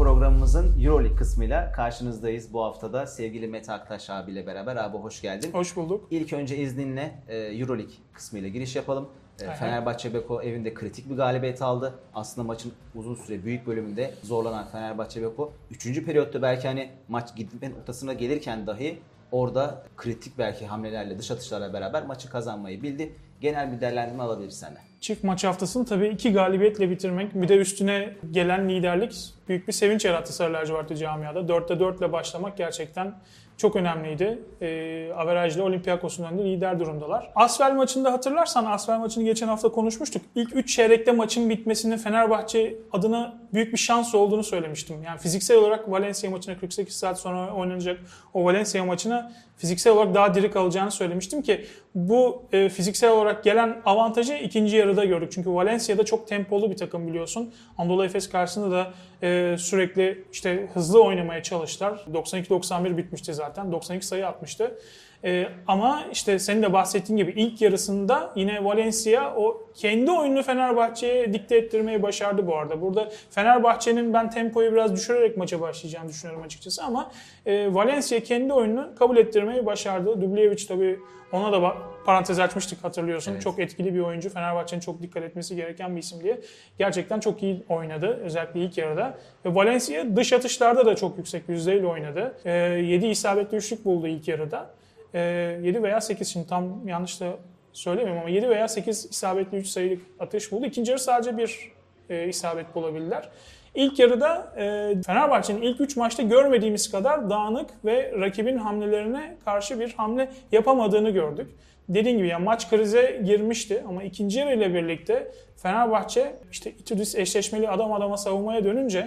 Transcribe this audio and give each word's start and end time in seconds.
programımızın 0.00 0.80
Euroleague 0.82 1.16
kısmıyla 1.16 1.72
karşınızdayız 1.72 2.52
bu 2.52 2.64
haftada. 2.64 3.06
Sevgili 3.06 3.48
Mete 3.48 3.72
Aktaş 3.72 4.10
abiyle 4.10 4.46
beraber. 4.46 4.76
Abi 4.76 4.96
hoş 4.96 5.22
geldin. 5.22 5.52
Hoş 5.52 5.76
bulduk. 5.76 6.08
İlk 6.10 6.32
önce 6.32 6.56
izninle 6.56 7.22
e, 7.28 7.36
Euroleague 7.36 7.94
kısmıyla 8.12 8.48
giriş 8.48 8.76
yapalım. 8.76 9.08
E, 9.42 9.46
Aha. 9.46 9.54
Fenerbahçe 9.54 10.14
Beko 10.14 10.42
evinde 10.42 10.74
kritik 10.74 11.10
bir 11.10 11.16
galibiyet 11.16 11.62
aldı. 11.62 11.94
Aslında 12.14 12.46
maçın 12.46 12.72
uzun 12.94 13.14
süre 13.14 13.44
büyük 13.44 13.66
bölümünde 13.66 14.14
zorlanan 14.22 14.66
Fenerbahçe 14.66 15.22
Beko 15.22 15.52
3. 15.70 16.04
periyotta 16.04 16.42
belki 16.42 16.68
hani 16.68 16.90
maç 17.08 17.36
gitme 17.36 17.70
noktasına 17.70 18.12
gelirken 18.12 18.66
dahi 18.66 18.98
orada 19.32 19.82
kritik 19.96 20.38
belki 20.38 20.66
hamlelerle 20.66 21.18
dış 21.18 21.30
atışlarla 21.30 21.72
beraber 21.72 22.06
maçı 22.06 22.30
kazanmayı 22.30 22.82
bildi. 22.82 23.14
Genel 23.40 23.72
bir 23.72 23.80
değerlendirme 23.80 24.22
alabiliriz 24.22 24.58
senden. 24.58 24.82
Çift 25.00 25.24
maç 25.24 25.44
haftasını 25.44 25.86
tabii 25.86 26.08
iki 26.08 26.32
galibiyetle 26.32 26.90
bitirmek, 26.90 27.34
bir 27.34 27.48
de 27.48 27.56
üstüne 27.56 28.14
gelen 28.30 28.68
liderlik 28.68 29.34
büyük 29.48 29.68
bir 29.68 29.72
sevinç 29.72 30.04
yarattı 30.04 30.32
Sarı 30.32 30.52
Lacivertli 30.52 30.96
camiada. 30.96 31.38
4'te 31.38 31.80
4 31.80 31.98
ile 31.98 32.12
başlamak 32.12 32.56
gerçekten 32.56 33.14
çok 33.60 33.76
önemliydi. 33.76 34.38
E, 34.60 35.12
averajlı 35.16 35.64
Olympiakos'un 35.64 36.24
önünde 36.24 36.44
lider 36.44 36.80
durumdalar. 36.80 37.30
Asvel 37.34 37.74
maçında 37.74 38.12
hatırlarsan 38.12 38.64
Asvel 38.64 38.98
maçını 38.98 39.24
geçen 39.24 39.48
hafta 39.48 39.68
konuşmuştuk. 39.68 40.22
İlk 40.34 40.56
3 40.56 40.76
çeyrekte 40.76 41.12
maçın 41.12 41.50
bitmesinin 41.50 41.96
Fenerbahçe 41.96 42.74
adına 42.92 43.38
büyük 43.52 43.72
bir 43.72 43.78
şans 43.78 44.14
olduğunu 44.14 44.44
söylemiştim. 44.44 45.02
Yani 45.02 45.18
fiziksel 45.18 45.56
olarak 45.56 45.90
Valencia 45.90 46.30
maçına 46.30 46.58
48 46.58 46.96
saat 46.96 47.20
sonra 47.20 47.54
oynanacak 47.54 48.00
o 48.34 48.44
Valencia 48.44 48.84
maçına 48.84 49.32
fiziksel 49.56 49.92
olarak 49.92 50.14
daha 50.14 50.34
diri 50.34 50.50
kalacağını 50.50 50.90
söylemiştim 50.90 51.42
ki 51.42 51.66
bu 51.94 52.42
e, 52.52 52.68
fiziksel 52.68 53.10
olarak 53.10 53.44
gelen 53.44 53.76
avantajı 53.84 54.34
ikinci 54.34 54.76
yarıda 54.76 55.04
gördük. 55.04 55.32
Çünkü 55.32 55.50
Valencia'da 55.50 56.04
çok 56.04 56.28
tempolu 56.28 56.70
bir 56.70 56.76
takım 56.76 57.08
biliyorsun. 57.08 57.52
Anadolu 57.78 58.04
Efes 58.04 58.30
karşısında 58.30 58.70
da 58.70 58.92
e, 59.22 59.56
sürekli 59.58 60.24
işte 60.32 60.68
hızlı 60.74 61.04
oynamaya 61.04 61.42
çalıştılar. 61.42 62.04
92-91 62.12 62.96
bitmişti 62.96 63.34
zaten. 63.34 63.72
92 63.72 64.06
sayı 64.06 64.26
atmıştı. 64.26 64.78
E, 65.24 65.46
ama 65.66 66.04
işte 66.12 66.38
senin 66.38 66.62
de 66.62 66.72
bahsettiğin 66.72 67.16
gibi 67.16 67.30
ilk 67.30 67.60
yarısında 67.60 68.32
yine 68.36 68.64
Valencia 68.64 69.34
o 69.36 69.66
kendi 69.74 70.10
oyununu 70.10 70.42
Fenerbahçe'ye 70.42 71.32
dikte 71.32 71.56
ettirmeyi 71.56 72.02
başardı 72.02 72.46
bu 72.46 72.56
arada. 72.56 72.80
Burada 72.80 73.10
Fenerbahçe'nin 73.30 74.12
ben 74.12 74.30
tempoyu 74.30 74.72
biraz 74.72 74.92
düşürerek 74.92 75.36
maça 75.36 75.60
başlayacağını 75.60 76.08
düşünüyorum 76.08 76.42
açıkçası 76.44 76.84
ama 76.84 77.10
e, 77.46 77.74
Valencia 77.74 78.20
kendi 78.20 78.52
oyununu 78.52 78.94
kabul 78.98 79.16
ettirmeyi 79.16 79.66
başardı. 79.66 80.20
Dubljevic 80.20 80.66
tabii 80.68 81.00
ona 81.32 81.52
da 81.52 81.56
ba- 81.56 81.76
parantez 82.04 82.38
açmıştık 82.38 82.84
hatırlıyorsun. 82.84 83.32
Evet. 83.32 83.42
Çok 83.42 83.58
etkili 83.58 83.94
bir 83.94 84.00
oyuncu. 84.00 84.30
Fenerbahçe'nin 84.30 84.80
çok 84.80 85.02
dikkat 85.02 85.22
etmesi 85.22 85.56
gereken 85.56 85.96
bir 85.96 86.00
isim 86.00 86.20
diye. 86.24 86.40
Gerçekten 86.78 87.20
çok 87.20 87.42
iyi 87.42 87.62
oynadı. 87.68 88.20
Özellikle 88.24 88.60
ilk 88.60 88.78
yarıda. 88.78 89.18
Ve 89.44 89.54
Valencia 89.54 90.16
dış 90.16 90.32
atışlarda 90.32 90.86
da 90.86 90.96
çok 90.96 91.18
yüksek 91.18 91.48
yüzdeyle 91.48 91.86
oynadı. 91.86 92.34
E, 92.44 92.50
7 92.50 93.06
isabetli 93.06 93.56
üçlük 93.56 93.84
buldu 93.84 94.06
ilk 94.06 94.28
yarıda. 94.28 94.70
E, 95.14 95.20
7 95.62 95.82
veya 95.82 96.00
8 96.00 96.28
şimdi 96.28 96.46
tam 96.46 96.88
yanlış 96.88 97.20
da 97.20 97.26
söylemiyorum 97.72 98.20
ama 98.20 98.30
7 98.30 98.48
veya 98.48 98.68
8 98.68 99.04
isabetli 99.10 99.58
3 99.58 99.66
sayılık 99.66 100.02
atış 100.18 100.52
buldu. 100.52 100.66
İkinci 100.66 100.90
yarı 100.90 101.00
sadece 101.00 101.38
bir 101.38 101.72
e, 102.10 102.28
isabet 102.28 102.74
bulabildiler. 102.74 103.28
İlk 103.74 103.98
yarıda 103.98 104.52
e, 104.56 104.94
Fenerbahçe'nin 105.06 105.62
ilk 105.62 105.80
3 105.80 105.96
maçta 105.96 106.22
görmediğimiz 106.22 106.90
kadar 106.90 107.30
dağınık 107.30 107.70
ve 107.84 108.12
rakibin 108.20 108.56
hamlelerine 108.56 109.36
karşı 109.44 109.80
bir 109.80 109.92
hamle 109.92 110.30
yapamadığını 110.52 111.10
gördük. 111.10 111.50
Dediğim 111.94 112.18
gibi 112.18 112.28
yani 112.28 112.44
maç 112.44 112.70
krize 112.70 113.20
girmişti 113.24 113.84
ama 113.88 114.02
ikinci 114.02 114.38
yarı 114.38 114.54
ile 114.54 114.74
birlikte 114.74 115.32
Fenerbahçe 115.56 116.32
işte 116.50 116.70
Itudis 116.70 117.14
eşleşmeli 117.14 117.68
adam 117.68 117.92
adama 117.92 118.16
savunmaya 118.16 118.64
dönünce 118.64 118.98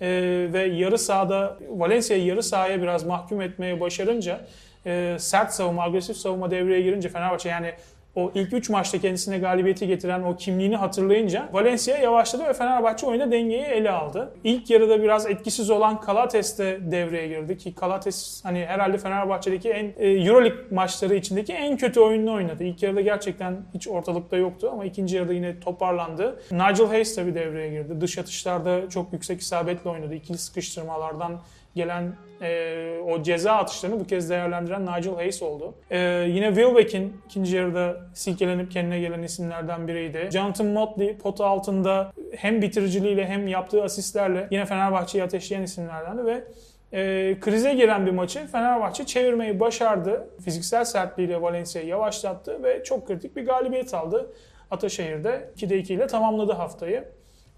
e, 0.00 0.08
ve 0.52 0.62
yarı 0.62 0.98
sahada 0.98 1.58
Valencia'yı 1.68 2.24
yarı 2.24 2.42
sahaya 2.42 2.82
biraz 2.82 3.04
mahkum 3.04 3.40
etmeye 3.40 3.80
başarınca 3.80 4.40
e, 4.86 5.16
sert 5.18 5.52
savunma, 5.52 5.82
agresif 5.82 6.16
savunma 6.16 6.50
devreye 6.50 6.82
girince 6.82 7.08
Fenerbahçe 7.08 7.48
yani 7.48 7.72
o 8.14 8.30
ilk 8.34 8.52
3 8.52 8.70
maçta 8.70 8.98
kendisine 8.98 9.38
galibiyeti 9.38 9.86
getiren 9.86 10.22
o 10.22 10.36
kimliğini 10.36 10.76
hatırlayınca 10.76 11.48
Valencia 11.52 11.96
yavaşladı 11.96 12.44
ve 12.44 12.52
Fenerbahçe 12.52 13.06
oyunda 13.06 13.32
dengeyi 13.32 13.62
ele 13.62 13.90
aldı. 13.90 14.34
İlk 14.44 14.70
yarıda 14.70 15.02
biraz 15.02 15.26
etkisiz 15.26 15.70
olan 15.70 16.00
Kalates 16.00 16.58
de 16.58 16.78
devreye 16.82 17.28
girdi 17.28 17.58
ki 17.58 17.74
Kalates 17.74 18.40
hani 18.44 18.66
herhalde 18.66 18.98
Fenerbahçe'deki 18.98 19.70
en 19.70 19.92
e, 19.98 20.08
Euroleague 20.08 20.58
maçları 20.70 21.14
içindeki 21.14 21.52
en 21.52 21.76
kötü 21.76 22.00
oyununu 22.00 22.34
oynadı. 22.34 22.64
İlk 22.64 22.82
yarıda 22.82 23.00
gerçekten 23.00 23.56
hiç 23.74 23.88
ortalıkta 23.88 24.36
yoktu 24.36 24.70
ama 24.72 24.84
ikinci 24.84 25.16
yarıda 25.16 25.32
yine 25.32 25.60
toparlandı. 25.60 26.40
Nigel 26.50 26.86
Hayes 26.86 27.14
tabii 27.14 27.34
devreye 27.34 27.70
girdi. 27.70 28.00
Dış 28.00 28.18
atışlarda 28.18 28.88
çok 28.88 29.12
yüksek 29.12 29.40
isabetle 29.40 29.90
oynadı. 29.90 30.14
İkili 30.14 30.38
sıkıştırmalardan 30.38 31.40
gelen 31.78 32.14
e, 32.42 33.00
o 33.06 33.22
ceza 33.22 33.52
atışlarını 33.52 34.00
bu 34.00 34.06
kez 34.06 34.30
değerlendiren 34.30 34.86
Nigel 34.86 35.14
Hayes 35.14 35.42
oldu. 35.42 35.74
E, 35.90 35.98
yine 36.28 36.54
Wilbeck'in 36.54 37.20
ikinci 37.26 37.56
yarıda 37.56 37.96
silkelenip 38.14 38.72
kendine 38.72 39.00
gelen 39.00 39.22
isimlerden 39.22 39.88
biriydi. 39.88 40.28
Jonathan 40.32 40.66
Motley 40.66 41.16
potu 41.16 41.44
altında 41.44 42.12
hem 42.36 42.62
bitiriciliğiyle 42.62 43.26
hem 43.26 43.48
yaptığı 43.48 43.82
asistlerle 43.82 44.48
yine 44.50 44.66
Fenerbahçe'yi 44.66 45.24
ateşleyen 45.24 45.62
isimlerdendi 45.62 46.24
ve 46.24 46.44
e, 46.92 47.36
krize 47.40 47.74
giren 47.74 48.06
bir 48.06 48.10
maçı 48.10 48.46
Fenerbahçe 48.46 49.06
çevirmeyi 49.06 49.60
başardı. 49.60 50.28
Fiziksel 50.44 50.84
sertliğiyle 50.84 51.42
Valencia'yı 51.42 51.88
yavaşlattı 51.88 52.62
ve 52.62 52.84
çok 52.84 53.06
kritik 53.06 53.36
bir 53.36 53.46
galibiyet 53.46 53.94
aldı. 53.94 54.32
Ataşehir'de 54.70 55.50
2'de 55.56 55.78
2 55.78 55.94
ile 55.94 56.06
tamamladı 56.06 56.52
haftayı. 56.52 57.04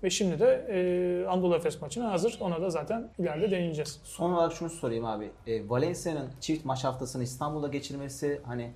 Ve 0.02 0.10
şimdi 0.10 0.38
de 0.38 0.66
e, 0.70 1.26
Anadolu 1.26 1.56
Efes 1.56 1.80
maçına 1.80 2.12
hazır. 2.12 2.38
Ona 2.40 2.62
da 2.62 2.70
zaten 2.70 3.08
ileride 3.18 3.50
değineceğiz. 3.50 4.00
Son 4.04 4.32
olarak 4.32 4.52
şunu 4.52 4.70
sorayım 4.70 5.04
abi. 5.04 5.30
E, 5.46 5.68
Valencia'nın 5.68 6.28
çift 6.40 6.64
maç 6.64 6.84
haftasını 6.84 7.22
İstanbul'da 7.22 7.68
geçirmesi 7.68 8.40
hani 8.46 8.70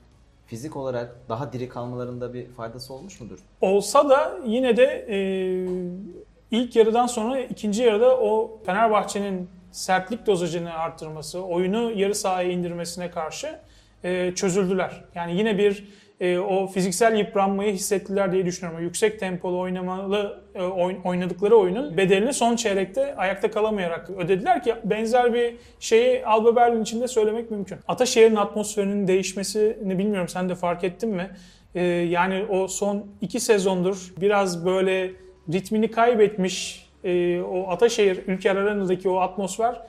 fizik 0.46 0.76
olarak 0.76 1.16
daha 1.28 1.52
diri 1.52 1.68
kalmalarında 1.68 2.34
bir 2.34 2.48
faydası 2.48 2.94
olmuş 2.94 3.20
mudur? 3.20 3.38
Olsa 3.60 4.08
da 4.08 4.38
yine 4.46 4.76
de 4.76 5.06
e, 5.08 5.16
ilk 6.50 6.76
yarıdan 6.76 7.06
sonra 7.06 7.40
ikinci 7.40 7.82
yarıda 7.82 8.16
o 8.20 8.58
Fenerbahçe'nin 8.66 9.48
sertlik 9.72 10.26
dozajını 10.26 10.72
arttırması, 10.74 11.40
oyunu 11.44 11.92
yarı 11.92 12.14
sahaya 12.14 12.50
indirmesine 12.50 13.10
karşı 13.10 13.58
e, 14.04 14.32
çözüldüler. 14.34 15.04
Yani 15.14 15.38
yine 15.38 15.58
bir 15.58 15.88
e, 16.20 16.38
o 16.38 16.66
fiziksel 16.66 17.16
yıpranmayı 17.18 17.72
hissettiler 17.72 18.32
diye 18.32 18.46
düşünüyorum. 18.46 18.82
Yüksek 18.82 19.20
tempolu 19.20 19.58
oynamalı 19.60 20.42
e, 20.54 20.58
oyn- 20.58 21.02
oynadıkları 21.04 21.56
oyunun 21.56 21.96
bedelini 21.96 22.32
son 22.32 22.56
çeyrekte 22.56 23.16
ayakta 23.16 23.50
kalamayarak 23.50 24.10
ödediler 24.10 24.62
ki 24.62 24.74
benzer 24.84 25.34
bir 25.34 25.54
şeyi 25.80 26.26
Alba 26.26 26.56
Berlin 26.56 26.82
için 26.82 27.00
de 27.00 27.08
söylemek 27.08 27.50
mümkün. 27.50 27.78
Ataşehir'in 27.88 28.36
atmosferinin 28.36 29.08
değişmesini 29.08 29.98
bilmiyorum 29.98 30.28
sen 30.28 30.48
de 30.48 30.54
fark 30.54 30.84
ettin 30.84 31.10
mi? 31.10 31.30
E, 31.74 31.82
yani 31.84 32.44
o 32.48 32.68
son 32.68 33.06
iki 33.20 33.40
sezondur 33.40 34.12
biraz 34.20 34.66
böyle 34.66 35.10
ritmini 35.52 35.90
kaybetmiş 35.90 36.86
e, 37.04 37.40
o 37.40 37.70
Ataşehir 37.70 38.20
Ülker 38.26 38.56
Arena'daki 38.56 39.08
o 39.08 39.16
atmosfer 39.16 39.80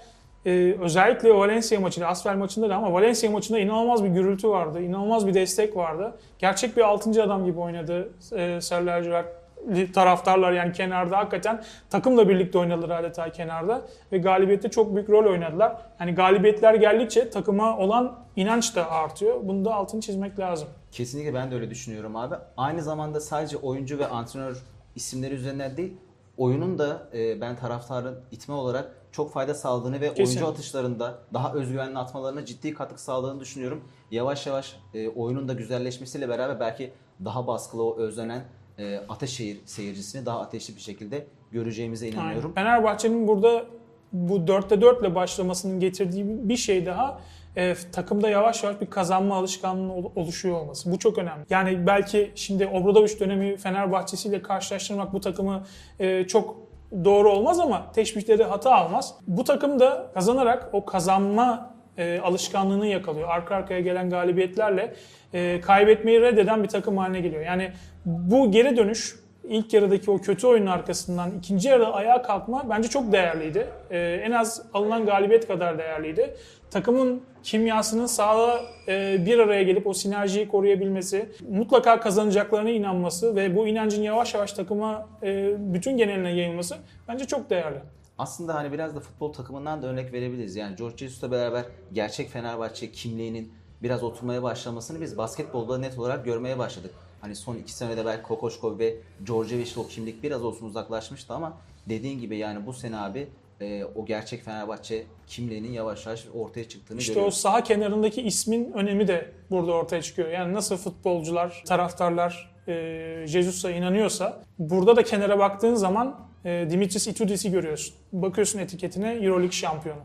ee, 0.45 0.75
özellikle 0.81 1.35
Valencia 1.35 1.79
maçında, 1.79 2.07
Asfer 2.07 2.35
maçında 2.35 2.69
da 2.69 2.75
ama 2.75 2.93
Valencia 2.93 3.31
maçında 3.31 3.59
inanılmaz 3.59 4.03
bir 4.03 4.09
gürültü 4.09 4.49
vardı, 4.49 4.81
inanılmaz 4.81 5.27
bir 5.27 5.33
destek 5.33 5.75
vardı. 5.75 6.17
Gerçek 6.39 6.77
bir 6.77 6.81
6. 6.81 7.23
adam 7.23 7.45
gibi 7.45 7.59
oynadı 7.59 8.09
e, 8.31 8.59
lacivertli 8.85 9.91
taraftarlar 9.93 10.51
yani 10.51 10.73
kenarda 10.73 11.17
hakikaten 11.17 11.63
takımla 11.89 12.29
birlikte 12.29 12.57
oynadılar 12.59 12.99
adeta 12.99 13.31
kenarda 13.31 13.81
ve 14.11 14.17
galibiyette 14.17 14.69
çok 14.69 14.95
büyük 14.95 15.09
rol 15.09 15.31
oynadılar. 15.31 15.77
Yani 15.99 16.15
galibiyetler 16.15 16.73
geldikçe 16.73 17.29
takıma 17.29 17.77
olan 17.77 18.19
inanç 18.35 18.75
da 18.75 18.91
artıyor. 18.91 19.39
Bunu 19.43 19.65
da 19.65 19.73
altını 19.73 20.01
çizmek 20.01 20.39
lazım. 20.39 20.67
Kesinlikle 20.91 21.33
ben 21.33 21.51
de 21.51 21.55
öyle 21.55 21.69
düşünüyorum 21.69 22.15
abi. 22.15 22.35
Aynı 22.57 22.81
zamanda 22.81 23.19
sadece 23.19 23.57
oyuncu 23.57 23.99
ve 23.99 24.07
antrenör 24.07 24.57
isimleri 24.95 25.33
üzerinden 25.33 25.77
değil, 25.77 25.93
oyunun 26.37 26.77
da 26.77 27.09
e, 27.13 27.41
ben 27.41 27.55
taraftarın 27.55 28.19
itme 28.31 28.53
olarak 28.53 28.95
çok 29.11 29.33
fayda 29.33 29.53
sağladığını 29.53 30.01
ve 30.01 30.09
Kesinlikle. 30.09 30.23
oyuncu 30.23 30.47
atışlarında 30.47 31.19
daha 31.33 31.53
özgüvenli 31.53 31.97
atmalarına 31.97 32.45
ciddi 32.45 32.73
katkı 32.73 33.01
sağladığını 33.01 33.39
düşünüyorum. 33.39 33.83
Yavaş 34.11 34.47
yavaş 34.47 34.75
e, 34.93 35.09
oyunun 35.09 35.47
da 35.47 35.53
güzelleşmesiyle 35.53 36.29
beraber 36.29 36.59
belki 36.59 36.91
daha 37.25 37.47
baskılı 37.47 37.83
o 37.83 37.97
özlenen 37.97 38.43
e, 38.77 38.97
Ataşehir 39.09 39.57
seyircisini 39.65 40.25
daha 40.25 40.39
ateşli 40.39 40.75
bir 40.75 40.81
şekilde 40.81 41.27
göreceğimize 41.51 42.07
inanıyorum. 42.07 42.53
Aynen. 42.55 42.69
Fenerbahçe'nin 42.69 43.27
burada 43.27 43.65
bu 44.13 44.37
4'te 44.37 44.81
4 44.81 45.01
ile 45.01 45.15
başlamasının 45.15 45.79
getirdiği 45.79 46.49
bir 46.49 46.57
şey 46.57 46.85
daha 46.85 47.21
e, 47.57 47.75
takımda 47.91 48.29
yavaş 48.29 48.63
yavaş 48.63 48.81
bir 48.81 48.85
kazanma 48.85 49.35
alışkanlığı 49.35 49.93
ol- 49.93 50.11
oluşuyor 50.15 50.55
olması. 50.61 50.91
Bu 50.91 50.99
çok 50.99 51.17
önemli. 51.17 51.45
Yani 51.49 51.87
belki 51.87 52.31
şimdi 52.35 52.67
Obradoviç 52.67 53.19
dönemi 53.19 53.57
Fenerbahçesiyle 53.57 54.41
karşılaştırmak 54.41 55.13
bu 55.13 55.19
takımı 55.19 55.63
e, 55.99 56.27
çok 56.27 56.57
doğru 57.05 57.31
olmaz 57.31 57.59
ama 57.59 57.91
teşbihleri 57.91 58.43
hata 58.43 58.71
almaz. 58.75 59.13
Bu 59.27 59.43
takım 59.43 59.79
da 59.79 60.11
kazanarak 60.13 60.69
o 60.73 60.85
kazanma 60.85 61.75
e, 61.97 62.19
alışkanlığını 62.19 62.87
yakalıyor. 62.87 63.29
Arka 63.29 63.55
arkaya 63.55 63.79
gelen 63.79 64.09
galibiyetlerle 64.09 64.93
e, 65.33 65.61
kaybetmeyi 65.61 66.21
reddeden 66.21 66.63
bir 66.63 66.67
takım 66.67 66.97
haline 66.97 67.19
geliyor. 67.21 67.45
Yani 67.45 67.71
bu 68.05 68.51
geri 68.51 68.77
dönüş 68.77 69.15
ilk 69.49 69.73
yarıdaki 69.73 70.11
o 70.11 70.17
kötü 70.17 70.47
oyunun 70.47 70.67
arkasından 70.67 71.31
ikinci 71.39 71.69
yarıda 71.69 71.93
ayağa 71.93 72.21
kalkma 72.21 72.69
bence 72.69 72.87
çok 72.89 73.11
değerliydi. 73.11 73.67
Ee, 73.91 74.21
en 74.23 74.31
az 74.31 74.61
alınan 74.73 75.05
galibiyet 75.05 75.47
kadar 75.47 75.77
değerliydi. 75.77 76.35
Takımın 76.75 77.21
kimyasının 77.43 78.05
sahada 78.05 78.61
e, 78.87 79.25
bir 79.25 79.39
araya 79.39 79.63
gelip 79.63 79.87
o 79.87 79.93
sinerjiyi 79.93 80.47
koruyabilmesi, 80.47 81.29
mutlaka 81.49 81.99
kazanacaklarına 81.99 82.69
inanması 82.69 83.35
ve 83.35 83.55
bu 83.55 83.67
inancın 83.67 84.01
yavaş 84.01 84.33
yavaş 84.33 84.53
takıma 84.53 85.09
e, 85.23 85.55
bütün 85.73 85.97
geneline 85.97 86.35
yayılması 86.35 86.77
bence 87.07 87.25
çok 87.25 87.49
değerli. 87.49 87.79
Aslında 88.17 88.55
hani 88.55 88.71
biraz 88.71 88.95
da 88.95 88.99
futbol 88.99 89.33
takımından 89.33 89.81
da 89.81 89.87
örnek 89.87 90.13
verebiliriz. 90.13 90.55
Yani 90.55 90.75
George 90.75 90.97
Jesus'la 90.97 91.31
beraber 91.31 91.65
gerçek 91.93 92.29
Fenerbahçe 92.29 92.91
kimliğinin 92.91 93.53
biraz 93.83 94.03
oturmaya 94.03 94.43
başlamasını 94.43 95.01
biz 95.01 95.17
basketbolda 95.17 95.77
net 95.77 95.99
olarak 95.99 96.25
görmeye 96.25 96.57
başladık. 96.57 96.91
Hani 97.21 97.35
son 97.35 97.55
iki 97.55 97.71
senede 97.71 98.05
belki 98.05 98.23
Kokoşkov 98.23 98.79
ve 98.79 98.95
Djordjevic'le 99.25 99.77
o 99.77 99.87
kimlik 99.87 100.23
biraz 100.23 100.43
olsun 100.43 100.65
uzaklaşmıştı 100.65 101.33
ama 101.33 101.53
dediğin 101.89 102.19
gibi 102.19 102.37
yani 102.37 102.65
bu 102.65 102.73
sene 102.73 102.97
abi 102.97 103.27
e, 103.61 103.83
o 103.95 104.05
gerçek 104.05 104.43
Fenerbahçe 104.43 105.03
kimliğinin 105.27 105.71
yavaş 105.71 106.05
yavaş 106.05 106.25
ortaya 106.33 106.69
çıktığını 106.69 106.99
İşte 106.99 107.11
o 107.11 107.15
görüyoruz. 107.15 107.37
saha 107.37 107.63
kenarındaki 107.63 108.21
ismin 108.21 108.71
önemi 108.71 109.07
de 109.07 109.31
burada 109.51 109.71
ortaya 109.71 110.01
çıkıyor. 110.01 110.29
Yani 110.29 110.53
nasıl 110.53 110.77
futbolcular, 110.77 111.63
taraftarlar 111.67 112.55
e, 112.67 113.23
Jesus'a 113.27 113.71
inanıyorsa 113.71 114.43
burada 114.59 114.95
da 114.95 115.03
kenara 115.03 115.39
baktığın 115.39 115.75
zaman 115.75 116.19
e, 116.45 116.67
Dimitris 116.69 117.07
Itudis'i 117.07 117.51
görüyorsun. 117.51 117.95
Bakıyorsun 118.13 118.59
etiketine 118.59 119.11
Euroleague 119.13 119.51
şampiyonu. 119.51 120.01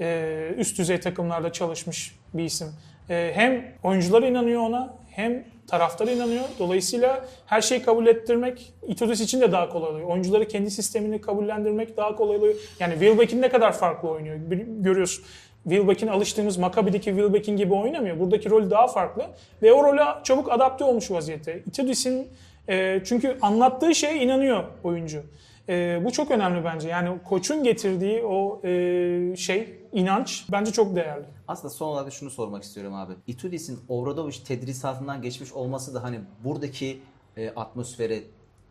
E, 0.00 0.54
üst 0.56 0.78
düzey 0.78 1.00
takımlarda 1.00 1.52
çalışmış 1.52 2.18
bir 2.34 2.44
isim. 2.44 2.68
E, 3.10 3.32
hem 3.34 3.74
oyuncular 3.82 4.22
inanıyor 4.22 4.62
ona 4.62 4.94
hem 5.10 5.44
taraftar 5.68 6.08
inanıyor. 6.08 6.44
Dolayısıyla 6.58 7.24
her 7.46 7.60
şeyi 7.60 7.82
kabul 7.82 8.06
ettirmek 8.06 8.72
Itudis 8.86 9.20
için 9.20 9.40
de 9.40 9.52
daha 9.52 9.68
kolay 9.68 9.90
oluyor. 9.90 10.08
Oyuncuları 10.08 10.48
kendi 10.48 10.70
sistemini 10.70 11.20
kabullendirmek 11.20 11.96
daha 11.96 12.16
kolay 12.16 12.36
oluyor. 12.36 12.54
Yani 12.80 12.92
Wilbeck'in 12.92 13.42
ne 13.42 13.48
kadar 13.48 13.72
farklı 13.72 14.08
oynuyor 14.08 14.36
görüyorsun. 14.80 15.24
Wilbeck'in 15.64 16.06
alıştığımız 16.06 16.56
Maccabi'deki 16.56 17.10
Wilbeck'in 17.10 17.56
gibi 17.56 17.74
oynamıyor. 17.74 18.18
Buradaki 18.20 18.50
rolü 18.50 18.70
daha 18.70 18.86
farklı 18.86 19.26
ve 19.62 19.72
o 19.72 19.84
role 19.84 20.02
çabuk 20.24 20.52
adapte 20.52 20.84
olmuş 20.84 21.10
vaziyette. 21.10 21.62
Itudis'in 21.66 22.28
e, 22.68 23.00
çünkü 23.04 23.36
anlattığı 23.42 23.94
şeye 23.94 24.22
inanıyor 24.22 24.64
oyuncu. 24.84 25.22
E, 25.68 26.00
bu 26.04 26.12
çok 26.12 26.30
önemli 26.30 26.64
bence. 26.64 26.88
Yani 26.88 27.08
koçun 27.28 27.64
getirdiği 27.64 28.22
o 28.24 28.60
e, 28.64 29.36
şey, 29.36 29.77
inanç 29.92 30.46
bence 30.52 30.72
çok 30.72 30.96
değerli. 30.96 31.24
Aslında 31.48 31.74
son 31.74 31.88
olarak 31.88 32.06
da 32.06 32.10
şunu 32.10 32.30
sormak 32.30 32.62
istiyorum 32.62 32.94
abi. 32.94 33.12
Itudis'in 33.26 33.78
Obradoviç 33.88 34.38
tedrisatından 34.38 35.22
geçmiş 35.22 35.52
olması 35.52 35.94
da 35.94 36.02
hani 36.02 36.20
buradaki 36.44 37.00
e, 37.36 37.50
atmosfere, 37.50 38.22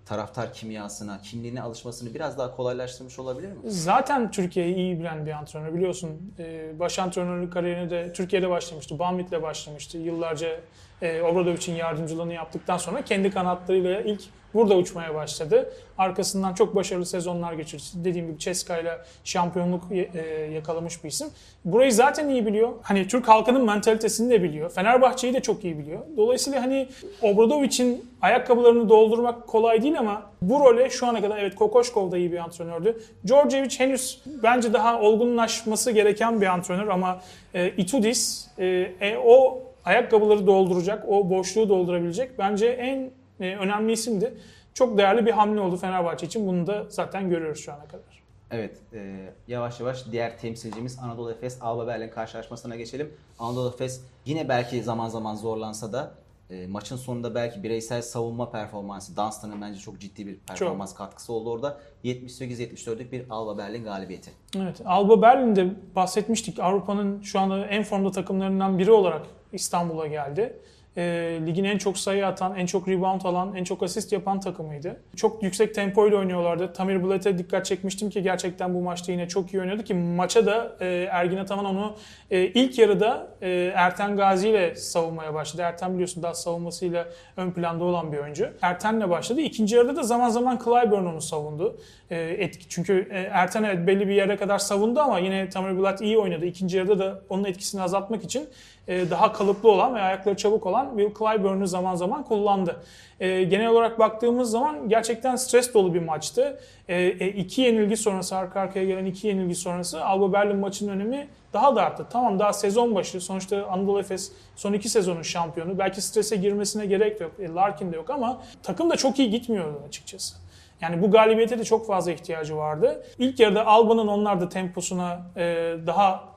taraftar 0.05 0.53
kimyasına, 0.53 1.21
kimliğine 1.21 1.61
alışmasını 1.61 2.13
biraz 2.13 2.37
daha 2.37 2.55
kolaylaştırmış 2.55 3.19
olabilir 3.19 3.47
mi? 3.47 3.57
Zaten 3.65 4.31
Türkiye'yi 4.31 4.75
iyi 4.75 4.99
bilen 4.99 5.25
bir 5.25 5.31
antrenör 5.31 5.73
biliyorsun. 5.73 6.33
Ee, 6.39 6.79
baş 6.79 6.99
antrenörlük 6.99 7.53
kariyerini 7.53 7.89
de 7.89 8.13
Türkiye'de 8.13 8.49
başlamıştı. 8.49 8.99
Banvit'le 8.99 9.41
başlamıştı. 9.41 9.97
Yıllarca 9.97 10.59
e, 11.01 11.21
Obradovic'in 11.21 11.75
yardımcılığını 11.75 12.33
yaptıktan 12.33 12.77
sonra 12.77 13.01
kendi 13.01 13.31
kanatlarıyla 13.31 14.01
ilk 14.01 14.21
burada 14.53 14.77
uçmaya 14.77 15.15
başladı. 15.15 15.73
Arkasından 15.97 16.53
çok 16.53 16.75
başarılı 16.75 17.05
sezonlar 17.05 17.53
geçirdi. 17.53 17.83
Dediğim 17.93 18.27
gibi 18.27 18.39
Ceska 18.39 18.77
ile 18.77 18.97
şampiyonluk 19.23 19.83
e, 19.91 20.21
yakalamış 20.53 21.03
bir 21.03 21.09
isim. 21.09 21.27
Burayı 21.65 21.93
zaten 21.93 22.29
iyi 22.29 22.45
biliyor. 22.45 22.69
Hani 22.81 23.07
Türk 23.07 23.27
halkının 23.27 23.65
mentalitesini 23.65 24.31
de 24.31 24.43
biliyor. 24.43 24.71
Fenerbahçe'yi 24.71 25.33
de 25.33 25.39
çok 25.41 25.63
iyi 25.63 25.77
biliyor. 25.79 25.99
Dolayısıyla 26.17 26.61
hani 26.61 26.89
Obradovic'in 27.21 28.05
ayakkabılarını 28.21 28.89
doldurmak 28.89 29.47
kolay 29.47 29.83
değil 29.83 29.99
ama 29.99 30.21
bu 30.41 30.59
role 30.59 30.89
şu 30.89 31.07
ana 31.07 31.21
kadar 31.21 31.37
evet 31.37 31.55
Kokoşkov 31.55 32.11
da 32.11 32.17
iyi 32.17 32.31
bir 32.31 32.37
antrenördü. 32.37 33.01
Djordjevic 33.27 33.79
henüz 33.79 34.21
bence 34.43 34.73
daha 34.73 35.01
olgunlaşması 35.01 35.91
gereken 35.91 36.41
bir 36.41 36.47
antrenör 36.47 36.87
ama 36.87 37.21
e, 37.53 37.69
Itudis 37.69 38.47
e, 38.57 38.65
e, 39.01 39.17
o 39.17 39.66
ayakkabıları 39.87 40.47
dolduracak, 40.47 41.05
o 41.09 41.29
boşluğu 41.29 41.69
doldurabilecek 41.69 42.39
bence 42.39 42.67
en 42.67 43.11
e, 43.39 43.55
önemli 43.55 43.91
isimdi. 43.91 44.37
Çok 44.73 44.97
değerli 44.97 45.25
bir 45.25 45.31
hamle 45.31 45.61
oldu 45.61 45.77
Fenerbahçe 45.77 46.25
için. 46.25 46.47
Bunu 46.47 46.67
da 46.67 46.85
zaten 46.89 47.29
görüyoruz 47.29 47.59
şu 47.59 47.73
ana 47.73 47.87
kadar. 47.87 48.23
Evet, 48.51 48.77
e, 48.93 49.29
yavaş 49.47 49.79
yavaş 49.79 50.11
diğer 50.11 50.37
temsilcimiz 50.37 50.99
Anadolu 50.99 51.31
Efes 51.31 51.57
Alba 51.61 51.87
Berlin 51.87 52.09
karşılaşmasına 52.09 52.75
geçelim. 52.75 53.13
Anadolu 53.39 53.69
Efes 53.69 54.01
yine 54.25 54.49
belki 54.49 54.83
zaman 54.83 55.09
zaman 55.09 55.35
zorlansa 55.35 55.93
da 55.93 56.11
e, 56.49 56.67
maçın 56.67 56.95
sonunda 56.95 57.35
belki 57.35 57.63
bireysel 57.63 58.01
savunma 58.01 58.51
performansı, 58.51 59.17
Dunstan'ın 59.17 59.61
bence 59.61 59.79
çok 59.79 59.99
ciddi 59.99 60.27
bir 60.27 60.37
performans 60.37 60.95
katkısı 60.95 61.33
oldu 61.33 61.51
orada. 61.51 61.77
78-74'lük 62.03 63.11
bir 63.11 63.25
Alba 63.29 63.57
Berlin 63.57 63.83
galibiyeti. 63.83 64.31
Evet, 64.57 64.81
Alba 64.85 65.21
Berlin'de 65.21 65.73
bahsetmiştik. 65.95 66.59
Avrupa'nın 66.59 67.21
şu 67.21 67.39
anda 67.39 67.65
en 67.65 67.83
formda 67.83 68.11
takımlarından 68.11 68.79
biri 68.79 68.91
olarak 68.91 69.21
İstanbul'a 69.53 70.07
geldi. 70.07 70.57
E, 70.97 71.03
ligin 71.45 71.63
en 71.63 71.77
çok 71.77 71.97
sayı 71.97 72.27
atan, 72.27 72.55
en 72.55 72.65
çok 72.65 72.87
rebound 72.87 73.21
alan, 73.21 73.55
en 73.55 73.63
çok 73.63 73.83
asist 73.83 74.11
yapan 74.11 74.39
takımıydı. 74.39 75.01
Çok 75.15 75.43
yüksek 75.43 75.75
tempoyla 75.75 76.17
oynuyorlardı. 76.17 76.73
Tamir 76.73 77.03
Blat'e 77.03 77.37
dikkat 77.37 77.65
çekmiştim 77.65 78.09
ki 78.09 78.23
gerçekten 78.23 78.73
bu 78.73 78.81
maçta 78.81 79.11
yine 79.11 79.27
çok 79.27 79.53
iyi 79.53 79.61
oynadı 79.61 79.83
ki 79.83 79.93
maça 79.93 80.45
da 80.45 80.77
e, 80.79 81.07
Ergin 81.11 81.37
Ataman 81.37 81.65
onu 81.65 81.95
e, 82.31 82.41
ilk 82.41 82.79
yarıda 82.79 83.27
e, 83.41 83.71
Erten 83.75 84.17
Gazi 84.17 84.49
ile 84.49 84.75
savunmaya 84.75 85.33
başladı. 85.33 85.61
Erten 85.61 85.93
biliyorsun 85.93 86.23
daha 86.23 86.33
savunmasıyla 86.33 87.07
ön 87.37 87.51
planda 87.51 87.83
olan 87.83 88.11
bir 88.11 88.17
oyuncu. 88.17 88.49
Erten'le 88.61 89.09
başladı. 89.09 89.41
İkinci 89.41 89.75
yarıda 89.75 89.95
da 89.95 90.03
zaman 90.03 90.29
zaman 90.29 90.59
Clyburn 90.63 91.05
onu 91.05 91.21
savundu. 91.21 91.77
E, 92.09 92.19
etki, 92.19 92.69
çünkü 92.69 93.07
e, 93.11 93.19
Erten 93.19 93.63
evet 93.63 93.87
belli 93.87 94.07
bir 94.07 94.13
yere 94.13 94.37
kadar 94.37 94.59
savundu 94.59 94.99
ama 94.99 95.19
yine 95.19 95.49
Tamir 95.49 95.79
Blat 95.79 96.01
iyi 96.01 96.17
oynadı. 96.17 96.45
İkinci 96.45 96.77
yarıda 96.77 96.99
da 96.99 97.21
onun 97.29 97.43
etkisini 97.43 97.81
azaltmak 97.81 98.23
için 98.23 98.49
e, 98.87 99.09
daha 99.09 99.33
kalıplı 99.33 99.71
olan 99.71 99.95
ve 99.95 100.01
ayakları 100.01 100.37
çabuk 100.37 100.65
olan 100.65 100.86
Will 100.97 101.13
Clyburn'u 101.19 101.67
zaman 101.67 101.95
zaman 101.95 102.23
kullandı. 102.23 102.83
E, 103.19 103.43
genel 103.43 103.67
olarak 103.67 103.99
baktığımız 103.99 104.51
zaman 104.51 104.89
gerçekten 104.89 105.35
stres 105.35 105.73
dolu 105.73 105.93
bir 105.93 106.01
maçtı. 106.01 106.59
E, 106.87 107.01
e, 107.01 107.27
iki 107.27 107.61
yenilgi 107.61 107.97
sonrası, 107.97 108.35
arka 108.35 108.59
arkaya 108.59 108.85
gelen 108.85 109.05
iki 109.05 109.27
yenilgi 109.27 109.55
sonrası 109.55 110.05
Alba 110.05 110.33
Berlin 110.33 110.57
maçının 110.57 110.91
önemi 110.91 111.27
daha 111.53 111.75
da 111.75 111.83
arttı. 111.83 112.05
Tamam 112.09 112.39
daha 112.39 112.53
sezon 112.53 112.95
başı. 112.95 113.21
Sonuçta 113.21 113.65
Anadolu 113.65 113.99
Efes 113.99 114.31
son 114.55 114.73
iki 114.73 114.89
sezonun 114.89 115.21
şampiyonu. 115.21 115.77
Belki 115.77 116.01
strese 116.01 116.35
girmesine 116.35 116.85
gerek 116.85 117.21
yok. 117.21 117.31
E, 117.39 117.47
Larkin 117.47 117.91
de 117.91 117.95
yok 117.95 118.09
ama 118.09 118.41
takım 118.63 118.89
da 118.89 118.95
çok 118.95 119.19
iyi 119.19 119.29
gitmiyordu 119.29 119.81
açıkçası. 119.87 120.35
Yani 120.81 121.01
bu 121.01 121.11
galibiyete 121.11 121.59
de 121.59 121.63
çok 121.63 121.87
fazla 121.87 122.11
ihtiyacı 122.11 122.57
vardı. 122.57 123.03
İlk 123.19 123.39
yarıda 123.39 123.65
Alba'nın 123.67 124.07
onlar 124.07 124.41
da 124.41 124.49
temposuna 124.49 125.21
e, 125.37 125.75
daha 125.87 126.36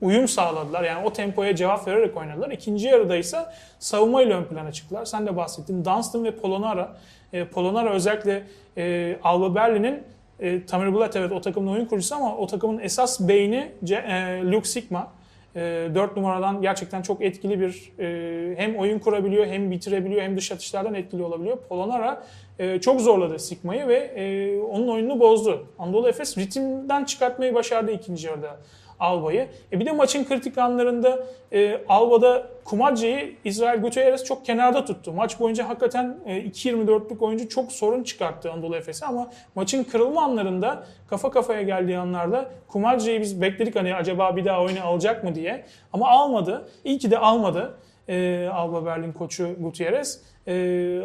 uyum 0.00 0.28
sağladılar. 0.28 0.84
Yani 0.84 1.06
o 1.06 1.12
tempoya 1.12 1.56
cevap 1.56 1.88
vererek 1.88 2.16
oynadılar. 2.16 2.50
İkinci 2.50 2.86
yarıda 2.86 3.16
ise 3.16 3.38
savunmayla 3.78 4.38
ön 4.38 4.44
plana 4.44 4.72
çıktılar. 4.72 5.04
Sen 5.04 5.26
de 5.26 5.36
bahsettin. 5.36 5.84
Dunstan 5.84 6.24
ve 6.24 6.30
Polonara. 6.30 6.96
E, 7.32 7.44
Polonara 7.44 7.90
özellikle 7.90 8.42
e, 8.76 9.16
Alba 9.22 9.54
Berlin'in 9.54 10.02
e, 10.40 10.66
Tamir 10.66 10.92
Bulat 10.92 11.16
evet 11.16 11.32
o 11.32 11.40
takımın 11.40 11.72
oyun 11.72 11.84
kurucusu 11.84 12.14
ama 12.14 12.36
o 12.36 12.46
takımın 12.46 12.78
esas 12.78 13.20
beyni 13.20 13.72
e, 13.90 14.40
Luke 14.44 14.68
Sigma. 14.68 15.12
E, 15.56 15.60
4 15.94 16.16
numaradan 16.16 16.62
gerçekten 16.62 17.02
çok 17.02 17.22
etkili 17.22 17.60
bir 17.60 17.92
e, 17.98 18.56
hem 18.56 18.76
oyun 18.76 18.98
kurabiliyor 18.98 19.46
hem 19.46 19.70
bitirebiliyor 19.70 20.22
hem 20.22 20.36
dış 20.36 20.52
atışlardan 20.52 20.94
etkili 20.94 21.22
olabiliyor. 21.22 21.58
Polonara 21.68 22.22
e, 22.58 22.80
çok 22.80 23.00
zorladı 23.00 23.38
Sigma'yı 23.38 23.88
ve 23.88 23.96
e, 23.96 24.58
onun 24.60 24.88
oyununu 24.88 25.20
bozdu. 25.20 25.66
Anadolu 25.78 26.08
Efes 26.08 26.38
ritimden 26.38 27.04
çıkartmayı 27.04 27.54
başardı 27.54 27.90
ikinci 27.90 28.26
yarıda. 28.26 28.56
Alba'yı. 29.00 29.48
E 29.72 29.80
bir 29.80 29.86
de 29.86 29.92
maçın 29.92 30.24
kritik 30.24 30.58
anlarında 30.58 31.18
e, 31.52 31.80
Alba'da 31.88 32.46
Kumacı'yı 32.64 33.34
İsrail 33.44 33.80
Gutierrez 33.80 34.24
çok 34.24 34.46
kenarda 34.46 34.84
tuttu. 34.84 35.12
Maç 35.12 35.40
boyunca 35.40 35.68
hakikaten 35.68 36.16
e, 36.26 36.38
2.24'lük 36.38 37.24
oyuncu 37.24 37.48
çok 37.48 37.72
sorun 37.72 38.02
çıkarttı 38.02 38.52
Anadolu 38.52 38.76
Efes'e 38.76 39.06
ama 39.06 39.30
maçın 39.54 39.84
kırılma 39.84 40.22
anlarında 40.22 40.86
kafa 41.10 41.30
kafaya 41.30 41.62
geldiği 41.62 41.98
anlarda 41.98 42.50
Kumacı'yı 42.68 43.20
biz 43.20 43.42
bekledik 43.42 43.76
hani 43.76 43.94
acaba 43.94 44.36
bir 44.36 44.44
daha 44.44 44.62
oyunu 44.62 44.84
alacak 44.84 45.24
mı 45.24 45.34
diye. 45.34 45.64
Ama 45.92 46.08
almadı. 46.08 46.68
İyi 46.84 46.98
ki 46.98 47.10
de 47.10 47.18
almadı. 47.18 47.74
E, 48.08 48.48
Alba 48.52 48.86
Berlin 48.86 49.12
koçu 49.12 49.54
Gutierrez. 49.60 50.20
E, 50.46 50.54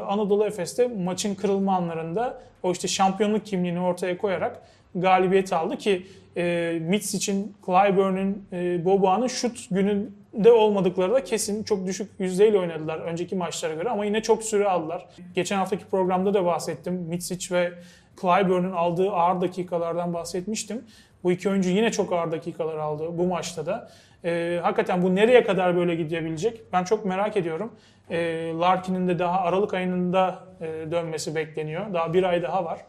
Anadolu 0.07 0.45
Efes'te 0.45 0.88
maçın 0.88 1.35
kırılma 1.35 1.75
anlarında 1.75 2.41
o 2.63 2.71
işte 2.71 2.88
şampiyonluk 2.88 3.45
kimliğini 3.45 3.79
ortaya 3.81 4.17
koyarak 4.17 4.62
galibiyet 4.95 5.53
aldı 5.53 5.77
ki 5.77 6.05
e, 6.38 6.77
Mitsic'in, 6.81 7.55
Clyburn'un, 7.65 8.45
e, 8.53 8.85
Boboa'nın 8.85 9.27
şut 9.27 9.67
gününde 9.71 10.51
olmadıkları 10.51 11.13
da 11.13 11.23
kesin. 11.23 11.63
Çok 11.63 11.88
düşük 11.88 12.12
yüzdeyle 12.19 12.59
oynadılar 12.59 13.00
önceki 13.00 13.35
maçlara 13.35 13.73
göre 13.73 13.89
ama 13.89 14.05
yine 14.05 14.21
çok 14.21 14.43
süre 14.43 14.69
aldılar. 14.69 15.05
Geçen 15.35 15.57
haftaki 15.57 15.85
programda 15.85 16.33
da 16.33 16.45
bahsettim. 16.45 16.93
Mitsic 16.93 17.55
ve 17.55 17.73
Clyburn'un 18.21 18.71
aldığı 18.71 19.12
ağır 19.12 19.41
dakikalardan 19.41 20.13
bahsetmiştim. 20.13 20.81
Bu 21.23 21.31
iki 21.31 21.50
oyuncu 21.50 21.69
yine 21.69 21.91
çok 21.91 22.13
ağır 22.13 22.31
dakikalar 22.31 22.77
aldı 22.77 23.17
bu 23.17 23.23
maçta 23.23 23.65
da. 23.65 23.91
E, 24.25 24.59
hakikaten 24.63 25.01
bu 25.01 25.15
nereye 25.15 25.43
kadar 25.43 25.75
böyle 25.75 25.95
gidebilecek? 25.95 26.62
Ben 26.73 26.83
çok 26.83 27.05
merak 27.05 27.38
ediyorum. 27.38 27.71
E, 28.09 28.17
Larkin'in 28.59 29.07
de 29.07 29.19
daha 29.19 29.41
Aralık 29.41 29.73
ayında 29.73 30.39
e, 30.62 30.91
dönmesi 30.91 31.35
bekleniyor. 31.35 31.93
Daha 31.93 32.13
bir 32.13 32.23
ay 32.23 32.43
daha 32.43 32.65
var. 32.65 32.79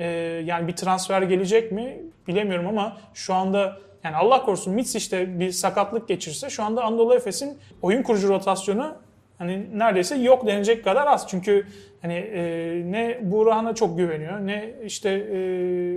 E, 0.00 0.06
yani 0.44 0.68
bir 0.68 0.76
transfer 0.76 1.22
gelecek 1.22 1.72
mi 1.72 2.00
bilemiyorum 2.28 2.66
ama 2.66 2.96
şu 3.14 3.34
anda 3.34 3.76
yani 4.04 4.16
Allah 4.16 4.44
korusun 4.44 4.74
Mitsic'te 4.74 5.40
bir 5.40 5.52
sakatlık 5.52 6.08
geçirse 6.08 6.50
şu 6.50 6.62
anda 6.62 6.84
Anadolu 6.84 7.14
Efes'in 7.14 7.58
oyun 7.82 8.02
kurucu 8.02 8.28
rotasyonu 8.28 8.96
hani 9.38 9.78
neredeyse 9.78 10.16
yok 10.16 10.46
denecek 10.46 10.84
kadar 10.84 11.06
az. 11.06 11.26
Çünkü 11.28 11.66
hani 12.02 12.14
e, 12.14 12.42
ne 12.84 13.18
Burhan'a 13.22 13.74
çok 13.74 13.98
güveniyor, 13.98 14.38
ne 14.46 14.70
işte 14.84 15.10
e, 15.10 15.36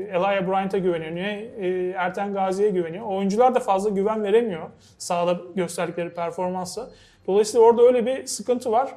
Elijah 0.09 0.47
Bryant'a 0.47 0.77
güveniyor, 0.77 1.15
ne 1.15 1.45
e, 1.59 1.93
Erten 1.97 2.33
Gazi'ye 2.33 2.69
güveniyor. 2.69 3.05
Oyuncular 3.05 3.55
da 3.55 3.59
fazla 3.59 3.89
güven 3.89 4.23
veremiyor 4.23 4.69
sahada 4.97 5.41
gösterdikleri 5.55 6.13
performansa. 6.13 6.89
Dolayısıyla 7.27 7.67
orada 7.67 7.81
öyle 7.81 8.05
bir 8.05 8.27
sıkıntı 8.27 8.71
var. 8.71 8.89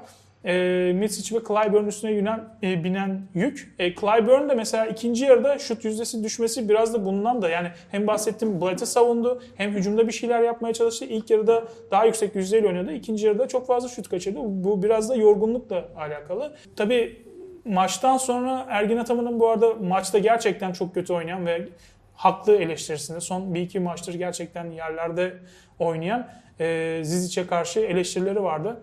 E, 0.47 0.93
Mitsic 0.95 1.37
ve 1.37 1.41
Clyburn 1.49 1.87
üstüne 1.87 2.17
binen, 2.17 2.45
e, 2.63 2.85
binen 2.85 3.21
yük. 3.35 3.75
E, 3.79 3.95
Clyburn 3.95 4.49
de 4.49 4.55
mesela 4.55 4.87
ikinci 4.87 5.25
yarıda 5.25 5.59
şut 5.59 5.85
yüzdesi 5.85 6.25
düşmesi 6.25 6.69
biraz 6.69 6.95
da 6.95 7.05
bundan 7.05 7.43
da 7.43 7.49
yani 7.49 7.69
hem 7.91 8.07
bahsettiğim 8.07 8.61
Blatt'ı 8.61 8.87
savundu 8.87 9.43
hem 9.57 9.71
hücumda 9.71 10.07
bir 10.07 10.13
şeyler 10.13 10.43
yapmaya 10.43 10.75
çalıştı. 10.75 11.05
İlk 11.05 11.31
yarıda 11.31 11.65
daha 11.91 12.05
yüksek 12.05 12.35
yüzdeyle 12.35 12.67
oynadı. 12.67 12.93
İkinci 12.93 13.27
yarıda 13.27 13.49
çok 13.49 13.67
fazla 13.67 13.89
şut 13.89 14.09
kaçırdı. 14.09 14.39
Bu 14.43 14.83
biraz 14.83 15.11
da 15.11 15.17
yorgunlukla 15.17 15.89
alakalı. 15.97 16.57
Tabii 16.77 17.23
maçtan 17.65 18.17
sonra 18.17 18.67
Ergin 18.69 18.97
Ataman'ın 18.97 19.41
bu 19.41 19.49
arada 19.49 19.75
maçta 19.75 20.19
gerçekten 20.19 20.73
çok 20.73 20.95
kötü 20.95 21.13
oynayan 21.13 21.47
ve 21.47 21.69
haklı 22.15 22.57
eleştirisinde 22.57 23.21
son 23.21 23.55
bir 23.55 23.61
iki 23.61 23.81
maçtır 23.81 24.15
gerçekten 24.15 24.71
yerlerde 24.71 25.35
oynayan 25.79 26.29
e, 26.61 27.01
Zizic'e 27.05 27.47
karşı 27.47 27.81
eleştirileri 27.81 28.43
vardı. 28.43 28.83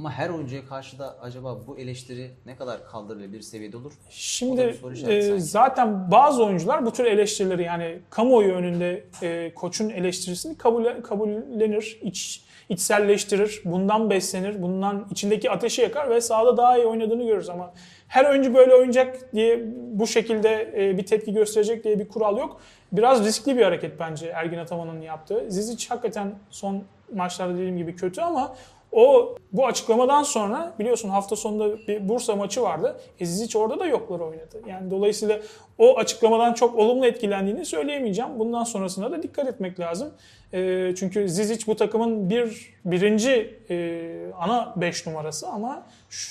Ama 0.00 0.12
her 0.12 0.30
oyuncuya 0.30 0.66
karşı 0.66 0.98
da 0.98 1.16
acaba 1.20 1.58
bu 1.66 1.78
eleştiri 1.78 2.30
ne 2.46 2.56
kadar 2.56 2.84
kaldırılabilir 2.84 3.40
seviyede 3.40 3.76
olur? 3.76 3.92
Şimdi 4.10 4.78
e, 5.08 5.38
zaten 5.38 6.10
bazı 6.10 6.44
oyuncular 6.44 6.86
bu 6.86 6.92
tür 6.92 7.04
eleştirileri 7.04 7.62
yani 7.62 7.98
kamuoyu 8.10 8.52
önünde 8.52 9.04
e, 9.22 9.54
koçun 9.54 9.90
eleştirisini 9.90 10.58
kabul, 10.58 10.84
kabullenir, 11.02 11.98
iç, 12.02 12.42
içselleştirir, 12.68 13.62
bundan 13.64 14.10
beslenir, 14.10 14.62
bundan 14.62 15.06
içindeki 15.10 15.50
ateşi 15.50 15.82
yakar 15.82 16.10
ve 16.10 16.20
sahada 16.20 16.56
daha 16.56 16.78
iyi 16.78 16.86
oynadığını 16.86 17.26
görürüz 17.26 17.48
ama 17.48 17.72
her 18.08 18.30
oyuncu 18.30 18.54
böyle 18.54 18.74
oynayacak 18.74 19.32
diye 19.32 19.64
bu 19.74 20.06
şekilde 20.06 20.72
e, 20.76 20.98
bir 20.98 21.06
tepki 21.06 21.32
gösterecek 21.32 21.84
diye 21.84 21.98
bir 21.98 22.08
kural 22.08 22.38
yok. 22.38 22.60
Biraz 22.92 23.24
riskli 23.24 23.56
bir 23.56 23.62
hareket 23.62 24.00
bence 24.00 24.26
Ergin 24.26 24.58
Ataman'ın 24.58 25.00
yaptığı. 25.00 25.44
Zizic 25.48 25.88
hakikaten 25.88 26.34
son 26.50 26.82
maçlarda 27.14 27.54
dediğim 27.54 27.76
gibi 27.76 27.96
kötü 27.96 28.20
ama 28.20 28.56
o 28.92 29.34
bu 29.52 29.66
açıklamadan 29.66 30.22
sonra 30.22 30.74
biliyorsun 30.78 31.08
hafta 31.08 31.36
sonunda 31.36 31.78
bir 31.78 32.08
Bursa 32.08 32.36
maçı 32.36 32.62
vardı. 32.62 33.00
E 33.20 33.26
Zizic 33.26 33.58
orada 33.58 33.78
da 33.78 33.86
yokları 33.86 34.24
oynadı. 34.24 34.62
Yani 34.68 34.90
dolayısıyla 34.90 35.40
o 35.78 35.98
açıklamadan 35.98 36.52
çok 36.54 36.78
olumlu 36.78 37.06
etkilendiğini 37.06 37.66
söyleyemeyeceğim. 37.66 38.38
Bundan 38.38 38.64
sonrasında 38.64 39.12
da 39.12 39.22
dikkat 39.22 39.48
etmek 39.48 39.80
lazım. 39.80 40.10
E, 40.52 40.92
çünkü 40.96 41.28
Zizic 41.28 41.66
bu 41.66 41.76
takımın 41.76 42.30
bir 42.30 42.74
birinci 42.84 43.58
e, 43.70 44.32
ana 44.38 44.72
5 44.76 45.06
numarası 45.06 45.48
ama 45.48 45.86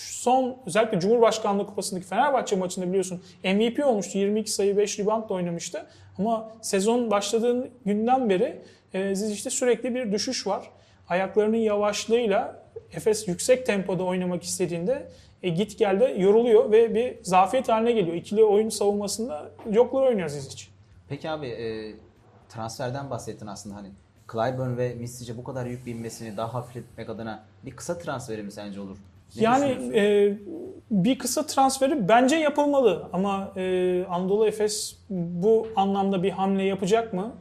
son 0.10 0.56
özellikle 0.66 1.00
Cumhurbaşkanlığı 1.00 1.68
Kupası'ndaki 1.68 2.08
Fenerbahçe 2.08 2.56
maçında 2.56 2.88
biliyorsun 2.88 3.22
MVP 3.44 3.86
olmuştu. 3.86 4.18
22 4.18 4.52
sayı 4.52 4.78
5 4.78 5.00
reboundla 5.00 5.36
oynamıştı. 5.36 5.86
Ama 6.20 6.52
sezon 6.62 7.12
başladığı 7.12 7.70
günden 7.86 8.30
beri 8.30 8.62
e, 8.94 9.16
Zizic'te 9.16 9.50
sürekli 9.50 9.96
bir 9.96 10.12
düşüş 10.12 10.48
var 10.48 10.70
ayaklarının 11.10 11.58
yavaşlığıyla 11.58 12.66
Efes 12.94 13.28
yüksek 13.28 13.66
tempoda 13.66 14.04
oynamak 14.04 14.44
istediğinde 14.44 15.08
e, 15.44 15.50
git 15.50 15.80
gel 15.80 16.00
de 16.00 16.06
yoruluyor 16.06 16.72
ve 16.72 16.96
bir 16.96 17.18
zafiyet 17.24 17.70
haline 17.70 17.92
geliyor. 17.92 18.16
İkili 18.16 18.44
oyun 18.44 18.70
savunmasında 18.70 19.52
yoklar 19.72 20.04
oynuyor 20.04 20.30
Zizic. 20.30 20.64
Peki 21.10 21.30
abi 21.30 21.48
e, 21.48 21.96
transferden 22.50 23.10
bahsettin 23.10 23.48
aslında 23.48 23.76
hani 23.76 23.88
Clyburn 24.32 24.78
ve 24.78 24.96
Misic'e 24.96 25.38
bu 25.38 25.44
kadar 25.44 25.66
yük 25.66 25.86
binmesini 25.86 26.38
daha 26.38 26.54
hafifletmek 26.54 27.10
adına 27.10 27.44
bir 27.66 27.72
kısa 27.72 27.98
transferi 27.98 28.44
mi 28.44 28.52
sence 28.52 28.82
olur? 28.82 28.98
Ne 29.36 29.44
yani 29.44 29.66
e, 29.96 30.34
bir 30.92 31.20
kısa 31.20 31.46
transferi 31.46 32.10
bence 32.10 32.36
yapılmalı 32.36 33.10
ama 33.14 33.52
e, 33.56 34.06
Anadolu 34.10 34.48
Efes 34.48 34.98
bu 35.10 35.68
anlamda 35.76 36.24
bir 36.24 36.32
hamle 36.32 36.64
yapacak 36.64 37.14
mı? 37.14 37.34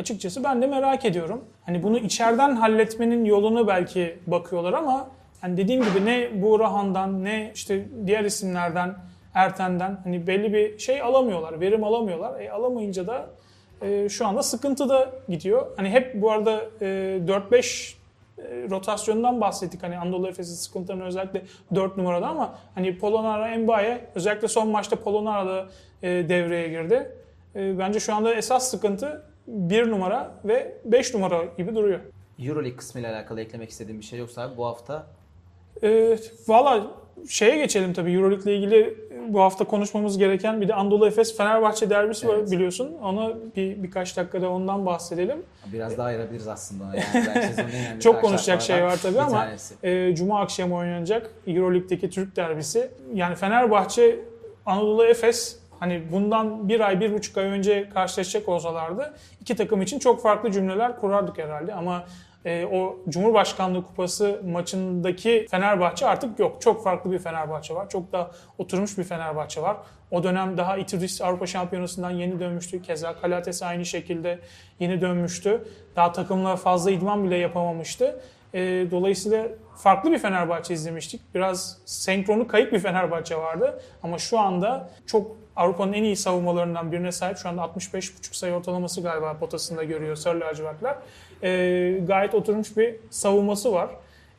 Açıkçası 0.00 0.44
ben 0.44 0.62
de 0.62 0.66
merak 0.66 1.04
ediyorum. 1.04 1.44
Hani 1.66 1.82
bunu 1.82 1.98
içeriden 1.98 2.56
halletmenin 2.56 3.24
yolunu 3.24 3.68
belki 3.68 4.18
bakıyorlar 4.26 4.72
ama 4.72 5.08
hani 5.40 5.56
dediğim 5.56 5.84
gibi 5.84 6.04
ne 6.04 6.42
Buğrahan'dan 6.42 7.24
ne 7.24 7.50
işte 7.54 7.88
diğer 8.06 8.24
isimlerden 8.24 8.94
Erten'den 9.34 9.98
hani 10.04 10.26
belli 10.26 10.52
bir 10.52 10.78
şey 10.78 11.02
alamıyorlar, 11.02 11.60
verim 11.60 11.84
alamıyorlar. 11.84 12.40
E, 12.40 12.50
alamayınca 12.50 13.06
da 13.06 13.26
e, 13.82 14.08
şu 14.08 14.26
anda 14.26 14.42
sıkıntıda 14.42 15.12
gidiyor. 15.28 15.66
Hani 15.76 15.90
hep 15.90 16.14
bu 16.14 16.30
arada 16.30 16.60
e, 16.80 16.86
4-5 17.26 17.94
e, 18.38 18.42
rotasyondan 18.70 19.40
bahsettik. 19.40 19.82
Hani 19.82 19.98
Anadolu 19.98 20.28
Efes'in 20.28 20.54
sıkıntılarını 20.54 21.04
özellikle 21.04 21.42
4 21.74 21.96
numarada 21.96 22.26
ama 22.26 22.58
hani 22.74 22.98
Polonara, 22.98 23.48
Embaye 23.48 24.00
özellikle 24.14 24.48
son 24.48 24.68
maçta 24.68 24.96
Polonara 24.96 25.46
da 25.46 25.66
e, 26.02 26.08
devreye 26.28 26.68
girdi. 26.68 27.16
E, 27.56 27.78
bence 27.78 28.00
şu 28.00 28.14
anda 28.14 28.34
esas 28.34 28.70
sıkıntı 28.70 29.29
1 29.50 29.90
numara 29.90 30.34
ve 30.44 30.74
5 30.84 31.14
numara 31.14 31.44
gibi 31.58 31.74
duruyor. 31.74 32.00
Euroleague 32.38 32.76
kısmıyla 32.76 33.12
alakalı 33.14 33.40
eklemek 33.40 33.70
istediğim 33.70 34.00
bir 34.00 34.04
şey 34.04 34.18
yoksa 34.18 34.42
abi 34.42 34.56
bu 34.56 34.66
hafta 34.66 35.06
E, 35.82 36.18
Valla 36.48 36.86
şeye 37.28 37.56
geçelim 37.56 37.92
tabii 37.92 38.12
Euroleague 38.12 38.52
ile 38.52 38.56
ilgili 38.58 38.98
bu 39.28 39.40
hafta 39.40 39.64
konuşmamız 39.64 40.18
gereken 40.18 40.60
bir 40.60 40.68
de 40.68 40.74
Anadolu 40.74 41.06
Efes 41.06 41.36
Fenerbahçe 41.36 41.90
derbisi 41.90 42.28
var 42.28 42.34
Evet. 42.34 42.50
biliyorsun. 42.50 42.96
Ona 43.02 43.28
bir 43.56 43.82
birkaç 43.82 44.16
dakikada 44.16 44.50
ondan 44.50 44.86
bahsedelim. 44.86 45.42
biraz 45.72 45.98
daha 45.98 46.06
ayırabiliriz 46.06 46.48
aslında. 46.48 46.84
Yani 46.96 48.00
Çok 48.00 48.20
konuşacak 48.20 48.62
şey 48.62 48.82
var 48.82 48.98
tabii 49.02 49.20
ama 49.20 49.30
tanesi. 49.44 49.74
e, 49.82 50.14
Cuma 50.14 50.40
akşamı 50.40 50.74
oynanacak 50.76 51.30
Euroleague'deki 51.46 52.10
Türk 52.10 52.36
derbisi. 52.36 52.90
Yani 53.14 53.34
Fenerbahçe, 53.34 54.20
Anadolu 54.66 55.04
Efes 55.06 55.59
hani 55.80 56.02
bundan 56.12 56.68
bir 56.68 56.80
ay, 56.80 57.00
bir 57.00 57.12
buçuk 57.12 57.38
ay 57.38 57.44
önce 57.44 57.88
karşılaşacak 57.88 58.48
olsalardı 58.48 59.14
iki 59.40 59.56
takım 59.56 59.82
için 59.82 59.98
çok 59.98 60.22
farklı 60.22 60.52
cümleler 60.52 61.00
kurardık 61.00 61.38
herhalde 61.38 61.74
ama 61.74 62.04
e, 62.44 62.66
o 62.66 62.96
Cumhurbaşkanlığı 63.08 63.86
Kupası 63.86 64.40
maçındaki 64.44 65.46
Fenerbahçe 65.50 66.06
artık 66.06 66.38
yok. 66.38 66.62
Çok 66.62 66.84
farklı 66.84 67.12
bir 67.12 67.18
Fenerbahçe 67.18 67.74
var. 67.74 67.88
Çok 67.88 68.12
da 68.12 68.30
oturmuş 68.58 68.98
bir 68.98 69.04
Fenerbahçe 69.04 69.62
var. 69.62 69.76
O 70.10 70.22
dönem 70.22 70.56
daha 70.56 70.76
İtiris 70.76 71.22
Avrupa 71.22 71.46
Şampiyonası'ndan 71.46 72.10
yeni 72.10 72.40
dönmüştü. 72.40 72.82
Keza 72.82 73.20
Kalates 73.20 73.62
aynı 73.62 73.84
şekilde 73.84 74.38
yeni 74.80 75.00
dönmüştü. 75.00 75.64
Daha 75.96 76.12
takımla 76.12 76.56
fazla 76.56 76.90
idman 76.90 77.24
bile 77.24 77.36
yapamamıştı. 77.36 78.20
E, 78.54 78.60
dolayısıyla 78.90 79.48
farklı 79.76 80.12
bir 80.12 80.18
Fenerbahçe 80.18 80.74
izlemiştik. 80.74 81.20
Biraz 81.34 81.78
senkronu 81.84 82.48
kayıp 82.48 82.72
bir 82.72 82.78
Fenerbahçe 82.78 83.36
vardı. 83.36 83.82
Ama 84.02 84.18
şu 84.18 84.38
anda 84.38 84.90
çok 85.06 85.36
Avrupa'nın 85.60 85.92
en 85.92 86.02
iyi 86.02 86.16
savunmalarından 86.16 86.92
birine 86.92 87.12
sahip. 87.12 87.38
Şu 87.38 87.48
anda 87.48 87.62
65,5 87.62 88.36
sayı 88.36 88.52
ortalaması 88.52 89.02
galiba 89.02 89.38
potasında 89.38 89.84
görüyor 89.84 90.16
Sarı 90.16 90.40
lacivertler. 90.40 90.96
E, 91.42 92.00
gayet 92.06 92.34
oturmuş 92.34 92.76
bir 92.76 92.96
savunması 93.10 93.72
var. 93.72 93.90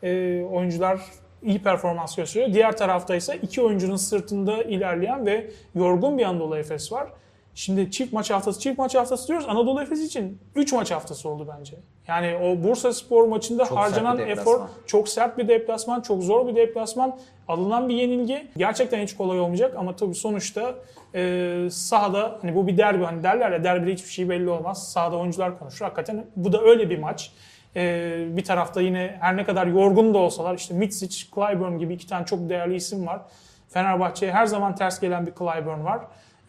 E, 0.04 0.42
oyuncular 0.44 1.02
iyi 1.44 1.64
performans 1.64 2.16
gösteriyor. 2.16 2.54
Diğer 2.54 2.78
tarafta 2.78 3.16
ise 3.16 3.40
iki 3.42 3.62
oyuncunun 3.62 3.96
sırtında 3.96 4.64
ilerleyen 4.64 5.26
ve 5.26 5.52
yorgun 5.76 6.18
bir 6.18 6.24
Anadolu 6.24 6.58
Efes 6.58 6.92
var. 6.92 7.08
Şimdi 7.56 7.92
çift 7.92 8.14
maç 8.14 8.32
haftası, 8.32 8.60
çift 8.60 8.78
maç 8.78 8.96
haftası 8.96 9.28
diyoruz. 9.28 9.46
Anadolu 9.50 9.82
Efes 9.82 10.00
için 10.00 10.40
3 10.56 10.74
maç 10.74 10.92
haftası 10.92 11.30
oldu 11.30 11.48
bence. 11.58 11.76
Yani 12.08 12.36
o 12.36 12.64
Bursa 12.64 12.94
Spor 12.94 13.28
maçında 13.28 13.66
Çok 13.66 13.78
harcanan 13.78 14.20
efor 14.20 14.62
çok 14.86 15.10
sert 15.10 15.38
bir 15.38 15.48
deplasman, 15.48 16.02
çok 16.02 16.24
zor 16.24 16.48
bir 16.48 16.56
deplasman. 16.56 17.20
Alınan 17.52 17.90
bir 17.90 17.96
yenilgi 17.96 18.48
gerçekten 18.58 19.04
hiç 19.04 19.16
kolay 19.16 19.40
olmayacak 19.40 19.76
ama 19.78 19.96
tabii 19.96 20.16
sonuçta 20.16 20.76
e, 21.16 21.68
sahada 21.72 22.38
hani 22.42 22.56
bu 22.56 22.68
bir 22.68 22.78
derbi 22.78 23.04
hani 23.04 23.24
derler 23.24 23.52
ya 23.52 23.64
derbide 23.64 23.94
hiçbir 23.94 24.10
şey 24.10 24.30
belli 24.30 24.50
olmaz. 24.50 24.92
Sahada 24.92 25.18
oyuncular 25.18 25.60
konuşur. 25.60 25.86
Hakikaten 25.86 26.26
bu 26.36 26.54
da 26.54 26.62
öyle 26.62 26.90
bir 26.90 27.00
maç. 27.00 27.32
E, 27.76 28.26
bir 28.28 28.44
tarafta 28.44 28.82
yine 28.82 29.18
her 29.20 29.38
ne 29.38 29.44
kadar 29.44 29.68
yorgun 29.68 30.14
da 30.14 30.18
olsalar 30.18 30.56
işte 30.56 30.74
Mitsic, 30.74 31.26
Clyburn 31.36 31.78
gibi 31.78 31.94
iki 31.94 32.08
tane 32.08 32.26
çok 32.26 32.50
değerli 32.50 32.76
isim 32.76 33.08
var. 33.08 33.22
Fenerbahçe'ye 33.70 34.32
her 34.32 34.46
zaman 34.46 34.76
ters 34.76 35.00
gelen 35.00 35.26
bir 35.26 35.32
Clyburn 35.32 35.84
var. 35.84 36.00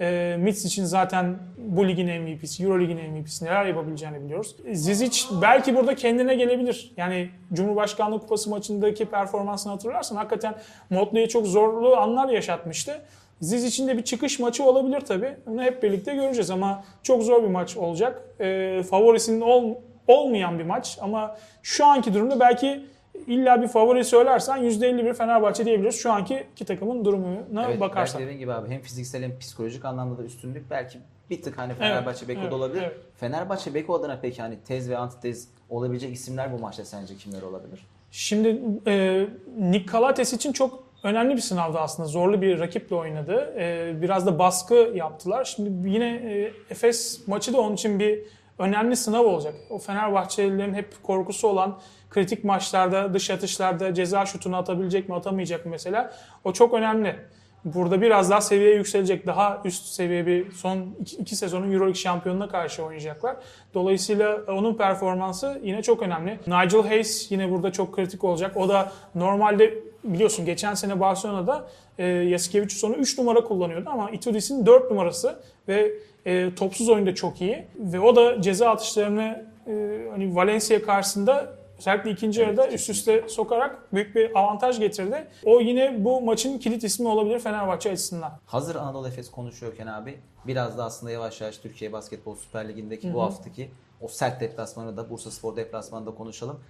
E, 0.03 0.37
Mitsic'in 0.39 0.85
zaten 0.85 1.37
bu 1.59 1.89
ligin 1.89 2.23
MVP'si, 2.23 2.65
Euro 2.65 2.81
ligin 2.81 2.99
MVP'si 3.11 3.45
neler 3.45 3.65
yapabileceğini 3.65 4.25
biliyoruz. 4.25 4.57
Zizic 4.73 5.25
belki 5.43 5.77
burada 5.77 5.95
kendine 5.95 6.35
gelebilir. 6.35 6.93
Yani 6.97 7.31
Cumhurbaşkanlığı 7.53 8.21
Kupası 8.21 8.51
maçındaki 8.51 9.05
performansını 9.05 9.73
hatırlarsan 9.73 10.17
hakikaten 10.17 10.55
Motley'e 10.91 11.29
çok 11.29 11.47
zorlu 11.47 11.97
anlar 11.97 12.29
yaşatmıştı. 12.29 13.01
Zizic'in 13.41 13.89
de 13.89 13.99
bir 13.99 14.03
çıkış 14.03 14.39
maçı 14.39 14.65
olabilir 14.65 15.01
tabii. 15.01 15.37
Onu 15.47 15.63
hep 15.63 15.83
birlikte 15.83 16.15
göreceğiz 16.15 16.51
ama 16.51 16.85
çok 17.03 17.23
zor 17.23 17.43
bir 17.43 17.49
maç 17.49 17.77
olacak. 17.77 18.23
E, 18.41 18.83
favorisinin 18.91 19.41
ol, 19.41 19.75
olmayan 20.09 20.59
bir 20.59 20.65
maç 20.65 20.99
ama 21.01 21.37
şu 21.63 21.87
anki 21.87 22.15
durumda 22.15 22.41
belki 22.41 22.85
illa 23.27 23.63
bir 23.63 23.69
favori 23.69 24.05
söylersen 24.05 24.59
%51 24.59 25.15
Fenerbahçe 25.15 25.65
diyebiliriz 25.65 26.01
şu 26.01 26.13
anki 26.13 26.47
iki 26.53 26.65
takımın 26.65 27.05
durumuna 27.05 27.65
Evet, 27.67 27.81
bakarsan. 27.81 28.19
belki 28.21 28.27
dediğin 28.27 28.39
gibi 28.39 28.53
abi 28.53 28.71
hem 28.71 28.81
fiziksel 28.81 29.23
hem 29.23 29.39
psikolojik 29.39 29.85
anlamda 29.85 30.19
da 30.19 30.23
üstünlük 30.23 30.71
belki 30.71 30.99
bir 31.31 31.43
tık 31.43 31.59
hani 31.59 31.75
Fenerbahçe 31.75 32.29
Beko'da 32.29 32.43
evet, 32.45 32.53
olabilir. 32.53 32.83
evet. 32.83 32.97
Fenerbahçe 33.17 33.75
Beko 33.75 33.95
adına 33.95 34.19
peki 34.23 34.43
hani 34.43 34.59
tez 34.65 34.91
ve 34.91 34.97
antitez 34.97 35.49
olabilecek 35.71 36.13
isimler 36.15 36.53
bu 36.53 36.59
maçta 36.59 36.85
sence 36.85 37.17
kimler 37.17 37.43
olabilir? 37.43 37.87
Şimdi 38.11 38.61
e, 38.87 39.27
Nick 39.59 39.87
Kalates 39.87 40.33
için 40.33 40.53
çok 40.53 40.85
önemli 41.03 41.37
bir 41.37 41.41
sınavdı 41.41 41.79
aslında. 41.79 42.09
Zorlu 42.09 42.43
bir 42.43 42.61
rakiple 42.61 42.97
oynadı. 42.97 43.55
E, 43.59 43.95
biraz 44.03 44.27
da 44.27 44.39
baskı 44.39 44.75
yaptılar. 44.95 45.45
Şimdi 45.45 45.91
yine 45.91 46.09
e, 46.15 46.53
Efes 46.71 47.29
maçı 47.29 47.53
da 47.53 47.61
onun 47.61 47.75
için 47.75 47.99
bir 47.99 48.23
önemli 48.59 48.97
sınav 48.97 49.25
olacak. 49.25 49.55
O 49.71 49.79
Fenerbahçelilerin 49.79 50.75
hep 50.75 51.03
korkusu 51.03 51.49
olan 51.49 51.79
kritik 52.13 52.45
maçlarda, 52.45 53.15
dış 53.15 53.31
atışlarda 53.31 53.95
ceza 53.95 54.27
şutunu 54.27 54.57
atabilecek 54.57 55.09
mi, 55.09 55.15
atamayacak 55.15 55.65
mı 55.65 55.71
mesela. 55.71 56.13
O 56.45 56.53
çok 56.53 56.75
önemli. 56.75 57.17
Burada 57.65 58.03
biraz 58.03 58.31
daha 58.31 58.41
seviye 58.41 58.75
yükselecek. 58.75 59.27
Daha 59.27 59.61
üst 59.65 59.85
seviye 59.85 60.27
bir 60.27 60.53
son 60.53 60.95
iki, 61.01 61.17
iki 61.17 61.37
sezonun 61.37 61.73
Euroleague 61.73 61.95
şampiyonuna 61.95 62.49
karşı 62.49 62.85
oynayacaklar. 62.85 63.37
Dolayısıyla 63.75 64.41
onun 64.49 64.75
performansı 64.75 65.61
yine 65.65 65.83
çok 65.83 66.03
önemli. 66.03 66.39
Nigel 66.47 66.83
Hayes 66.83 67.33
yine 67.33 67.51
burada 67.51 67.73
çok 67.73 67.95
kritik 67.95 68.25
olacak. 68.25 68.57
O 68.57 68.69
da 68.69 68.93
normalde 69.15 69.75
biliyorsun 70.05 70.47
geçen 70.47 70.75
sene 70.75 71.01
Barcelona'da 71.01 71.69
e, 71.99 72.07
Yasikevicius 72.07 72.85
onu 72.85 72.95
3 72.95 73.19
numara 73.19 73.45
kullanıyordu 73.45 73.91
ama 73.91 74.11
Itudis'in 74.11 74.67
4 74.67 74.91
numarası 74.91 75.39
ve 75.69 75.93
e, 76.27 76.55
topsuz 76.55 76.89
oyunda 76.89 77.15
çok 77.15 77.41
iyi. 77.41 77.67
Ve 77.77 78.01
o 78.01 78.17
da 78.17 78.43
ceza 78.43 78.71
atışlarını 78.71 79.45
e, 79.67 79.73
hani 80.11 80.37
Valencia 80.37 80.83
karşısında 80.83 81.62
özellikle 81.83 82.11
ikinci 82.11 82.41
yarıda 82.41 82.69
üst 82.69 82.91
üste 82.91 83.29
sokarak 83.29 83.95
büyük 83.95 84.15
bir 84.15 84.39
avantaj 84.39 84.79
getirdi. 84.79 85.29
O 85.45 85.61
yine 85.61 86.05
bu 86.05 86.21
maçın 86.21 86.59
kilit 86.59 86.85
ismi 86.85 87.09
olabilir 87.09 87.39
Fenerbahçe 87.39 87.93
açısından. 87.93 88.33
Hazır 88.47 88.75
Anadolu 88.75 89.09
Efes 89.09 89.31
konuşuyorken 89.31 89.87
abi 89.87 90.21
biraz 90.47 90.79
da 90.79 90.85
aslında 90.85 91.13
yavaş 91.13 91.41
yavaş 91.41 91.59
Türkiye 91.59 91.93
Basketbol 91.93 92.37
Süper 92.37 92.69
Ligi'ndeki 92.69 93.15
bu 93.15 93.23
haftaki 93.23 93.71
o 94.01 94.09
sert 94.09 94.41
deplasmanı 94.41 94.97
da 94.97 95.11
Bursa 95.11 95.31
Spor 95.31 95.57
deplasmanı 95.57 96.07
da 96.07 96.15
konuşalım. 96.15 96.61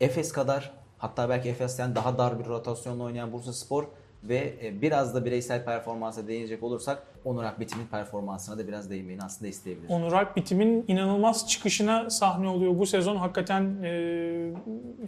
Efes 0.00 0.32
kadar 0.32 0.72
hatta 0.98 1.28
belki 1.28 1.48
Efes'ten 1.48 1.94
daha 1.94 2.18
dar 2.18 2.38
bir 2.38 2.44
rotasyonla 2.44 3.04
oynayan 3.04 3.32
Bursa 3.32 3.52
Spor 3.52 3.84
ve 4.24 4.54
e, 4.62 4.82
biraz 4.82 5.14
da 5.14 5.24
bireysel 5.24 5.64
performansa 5.64 6.28
değinecek 6.28 6.62
olursak 6.62 7.02
Onur 7.24 7.44
Akbitim'in 7.44 7.86
performansına 7.86 8.58
da 8.58 8.68
biraz 8.68 8.90
değinmeyi 8.90 9.18
aslında 9.22 9.48
isteyebilir. 9.48 9.88
Onur 9.88 10.12
Alp 10.12 10.36
bitimin 10.36 10.84
inanılmaz 10.88 11.48
çıkışına 11.48 12.10
sahne 12.10 12.48
oluyor 12.48 12.78
bu 12.78 12.86
sezon. 12.86 13.16
Hakikaten 13.16 13.82
e, 13.84 14.52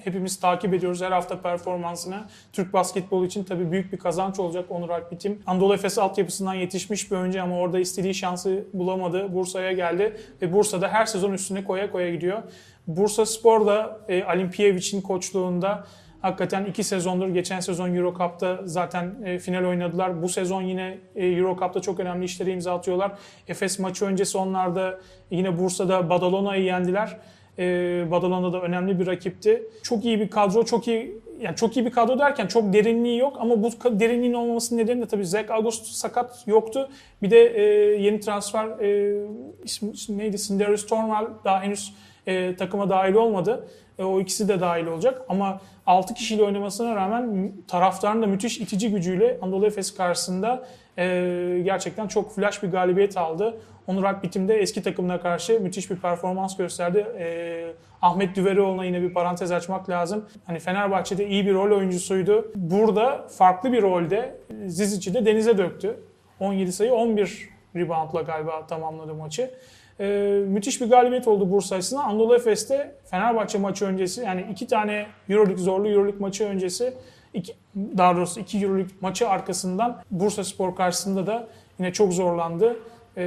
hepimiz 0.05 0.41
takip 0.41 0.75
ediyoruz 0.75 1.03
her 1.03 1.13
hafta 1.13 1.43
performansını. 1.43 2.25
Türk 2.53 2.73
basketbolu 2.73 3.27
için 3.27 3.45
tabii 3.45 3.73
büyük 3.73 3.93
bir 3.93 3.99
kazanç 3.99 4.39
olacak 4.39 4.71
Onur 4.71 4.91
Alp 4.91 5.13
bitim. 5.13 5.43
Anadolu 5.47 5.75
Efes 5.75 5.99
altyapısından 5.99 6.55
yetişmiş 6.55 7.11
bir 7.11 7.17
oyuncu 7.17 7.43
ama 7.43 7.59
orada 7.59 7.79
istediği 7.79 8.15
şansı 8.15 8.65
bulamadı. 8.73 9.35
Bursa'ya 9.35 9.73
geldi 9.73 10.17
ve 10.43 10.53
Bursa'da 10.53 10.89
her 10.89 11.07
sezon 11.07 11.33
üstüne 11.33 11.65
koya 11.65 11.91
koya 11.91 12.15
gidiyor. 12.15 12.43
Bursa 12.87 13.27
Spor 13.27 13.67
da 13.67 14.01
e, 14.09 14.25
Alimpiyevic'in 14.25 15.01
koçluğunda 15.01 15.87
Hakikaten 16.23 16.65
iki 16.65 16.85
sezondur. 16.85 17.29
Geçen 17.29 17.61
sezon 17.61 17.95
Euro 17.95 18.15
Cup'ta 18.19 18.61
zaten 18.65 19.15
e, 19.25 19.39
final 19.39 19.65
oynadılar. 19.65 20.23
Bu 20.23 20.29
sezon 20.29 20.63
yine 20.63 20.99
e, 21.17 21.27
Euro 21.27 21.57
Cup'ta 21.61 21.81
çok 21.81 22.01
önemli 22.01 22.25
işleri 22.25 22.51
imza 22.51 22.75
atıyorlar. 22.75 23.13
Efes 23.49 23.79
maçı 23.79 24.05
öncesi 24.05 24.39
onlar 24.39 24.75
da 24.75 24.99
yine 25.31 25.59
Bursa'da 25.59 26.11
Badalona'yı 26.11 26.65
yendiler. 26.65 27.17
E, 27.59 27.65
Badalona 28.11 28.53
da 28.53 28.61
önemli 28.61 29.01
bir 29.01 29.07
rakipti. 29.07 29.63
Çok 29.83 30.05
iyi 30.05 30.21
bir 30.21 30.31
kadro, 30.31 30.65
çok 30.65 30.89
iyi 30.89 31.21
yani 31.41 31.57
çok 31.57 31.77
iyi 31.77 31.87
bir 31.87 31.91
kadro 31.91 32.19
derken 32.19 32.47
çok 32.47 32.73
derinliği 32.73 33.19
yok 33.19 33.37
ama 33.41 33.63
bu 33.63 33.71
derinliğin 34.01 34.33
olmamasının 34.33 34.81
nedeni 34.81 35.03
de 35.03 35.07
tabii 35.07 35.27
Zach 35.27 35.51
August 35.51 35.87
sakat 35.87 36.45
yoktu. 36.47 36.89
Bir 37.23 37.31
de 37.31 37.47
e, 37.47 37.63
yeni 38.03 38.21
transfer 38.21 38.67
e, 38.69 39.17
ismi, 39.65 39.91
ismi 39.91 40.19
neydi? 40.19 40.39
Sindarius 40.39 40.87
Tornwell 40.87 41.27
daha 41.45 41.63
henüz 41.63 41.95
e, 42.29 42.57
takıma 42.57 42.91
dahil 42.91 43.15
olmadı. 43.15 43.69
E, 43.99 44.05
o 44.05 44.21
ikisi 44.21 44.49
de 44.49 44.61
dahil 44.61 44.87
olacak 44.87 45.23
ama 45.29 45.61
6 45.87 46.15
kişiyle 46.15 46.43
oynamasına 46.43 46.97
rağmen 46.97 47.53
taraftarın 47.69 48.23
da 48.23 48.27
müthiş 48.27 48.61
itici 48.61 48.91
gücüyle 48.91 49.39
Anadolu 49.43 49.67
Efes 49.67 49.95
karşısında 49.95 50.67
e, 50.99 51.61
gerçekten 51.65 52.09
çok 52.09 52.35
flash 52.35 52.63
bir 52.63 52.69
galibiyet 52.69 53.17
aldı. 53.17 53.57
Onur 53.87 54.05
Akbitim 54.05 54.49
de 54.49 54.55
eski 54.57 54.83
takımına 54.83 55.21
karşı 55.21 55.61
müthiş 55.61 55.91
bir 55.91 55.97
performans 55.97 56.57
gösterdi. 56.57 57.07
E, 57.19 57.73
Ahmet 58.03 58.37
Düverioğlu'na 58.37 58.85
yine 58.85 59.03
bir 59.03 59.15
parantez 59.15 59.53
açmak 59.53 59.91
lazım. 59.91 60.25
Hani 60.45 60.59
Fenerbahçe'de 60.59 61.29
iyi 61.29 61.47
bir 61.47 61.55
rol 61.55 61.77
oyuncusuydu. 61.77 62.53
Burada 62.55 63.27
farklı 63.29 63.73
bir 63.73 63.83
rolde 63.83 64.37
Zizic'i 64.67 65.15
de 65.15 65.27
denize 65.27 65.59
döktü. 65.59 66.01
17 66.41 66.73
sayı 66.73 66.93
11 66.95 67.49
reboundla 67.77 68.23
galiba 68.23 68.67
tamamladı 68.67 69.15
maçı. 69.15 69.51
Ee, 70.01 70.43
müthiş 70.47 70.81
bir 70.81 70.91
galibiyet 70.91 71.29
oldu 71.29 71.51
Bursa 71.51 71.77
açısından. 71.77 72.09
Anadolu 72.09 72.37
Efes'te 72.37 72.95
Fenerbahçe 73.11 73.59
maçı 73.59 73.85
öncesi 73.85 74.21
yani 74.21 74.47
iki 74.51 74.67
tane 74.67 75.07
Euroleague 75.29 75.65
zorlu 75.65 75.89
Euroleague 75.89 76.21
maçı 76.21 76.45
öncesi 76.45 76.95
iki, 77.35 77.55
daha 77.77 78.17
doğrusu 78.17 78.41
iki 78.41 78.59
Euroleague 78.59 78.95
maçı 79.01 79.29
arkasından 79.29 80.03
Bursa 80.11 80.45
Spor 80.45 80.77
karşısında 80.77 81.27
da 81.27 81.49
yine 81.79 81.93
çok 81.93 82.13
zorlandı. 82.13 82.77
Ee, 83.17 83.23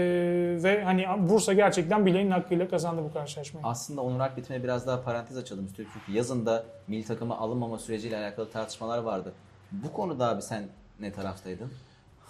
ve 0.64 0.84
hani 0.84 1.06
Bursa 1.30 1.54
gerçekten 1.54 2.06
bileğin 2.06 2.32
hakkıyla 2.32 2.70
kazandı 2.70 3.02
bu 3.10 3.14
karşılaşmayı. 3.14 3.66
Aslında 3.66 4.02
Onur 4.02 4.20
Akbitim'e 4.20 4.64
biraz 4.64 4.88
daha 4.88 5.04
parantez 5.04 5.38
açalım. 5.38 5.68
Çünkü 5.76 6.12
yazında 6.12 6.64
milli 6.88 7.06
takıma 7.06 7.38
alınmama 7.38 7.78
süreciyle 7.80 8.18
alakalı 8.18 8.50
tartışmalar 8.50 8.98
vardı. 8.98 9.34
Bu 9.72 9.94
konuda 9.94 10.30
abi 10.30 10.42
sen 10.42 10.64
ne 11.00 11.12
taraftaydın? 11.12 11.72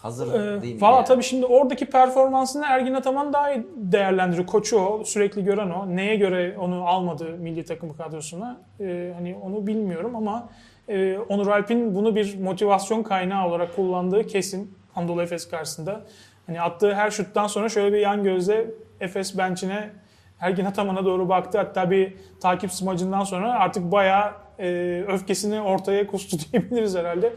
Hazır 0.02 0.34
Ee, 0.34 0.62
değil 0.62 0.76
mi? 0.76 0.82
Valla 0.82 0.96
yani? 0.96 1.06
tabii 1.06 1.24
şimdi 1.24 1.46
oradaki 1.46 1.86
performansını 1.86 2.66
Ergin 2.68 2.94
Ataman 2.94 3.34
daha 3.34 3.52
iyi 3.52 3.68
değerlendiriyor. 3.76 4.48
Koçu 4.48 4.80
o, 4.80 5.04
sürekli 5.04 5.44
gören 5.44 5.70
o. 5.70 5.96
Neye 5.96 6.16
göre 6.16 6.56
onu 6.60 6.88
almadı 6.88 7.26
milli 7.40 7.66
takım 7.66 7.98
kadrosuna 7.98 8.58
Ee, 8.80 9.12
hani 9.16 9.36
onu 9.44 9.68
bilmiyorum 9.68 10.16
ama 10.16 10.50
e, 10.88 11.18
Onur 11.18 11.48
Alp'in 11.48 11.96
bunu 11.96 12.16
bir 12.16 12.40
motivasyon 12.40 13.04
kaynağı 13.04 13.48
olarak 13.48 13.76
kullandığı 13.76 14.28
kesin 14.28 14.78
Anadolu 14.96 15.22
Efes 15.22 15.50
karşısında. 15.50 16.02
Hani 16.48 16.62
attığı 16.62 16.94
her 16.94 17.12
şuttan 17.12 17.48
sonra 17.48 17.70
şöyle 17.70 17.94
bir 17.94 18.00
yan 18.00 18.24
gözle 18.24 18.66
Efes 19.02 19.38
bench'ine 19.38 19.90
Ergin 20.42 20.66
Ataman'a 20.66 21.06
doğru 21.06 21.30
baktı. 21.30 21.58
Hatta 21.58 21.92
bir 21.92 22.14
takip 22.40 22.72
smacından 22.72 23.24
sonra 23.24 23.54
artık 23.54 23.92
bayağı 23.92 24.34
e, 24.60 25.04
öfkesini 25.08 25.62
ortaya 25.62 26.08
kustu 26.08 26.38
diyebiliriz 26.52 26.96
herhalde. 26.96 27.34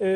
E, 0.00 0.06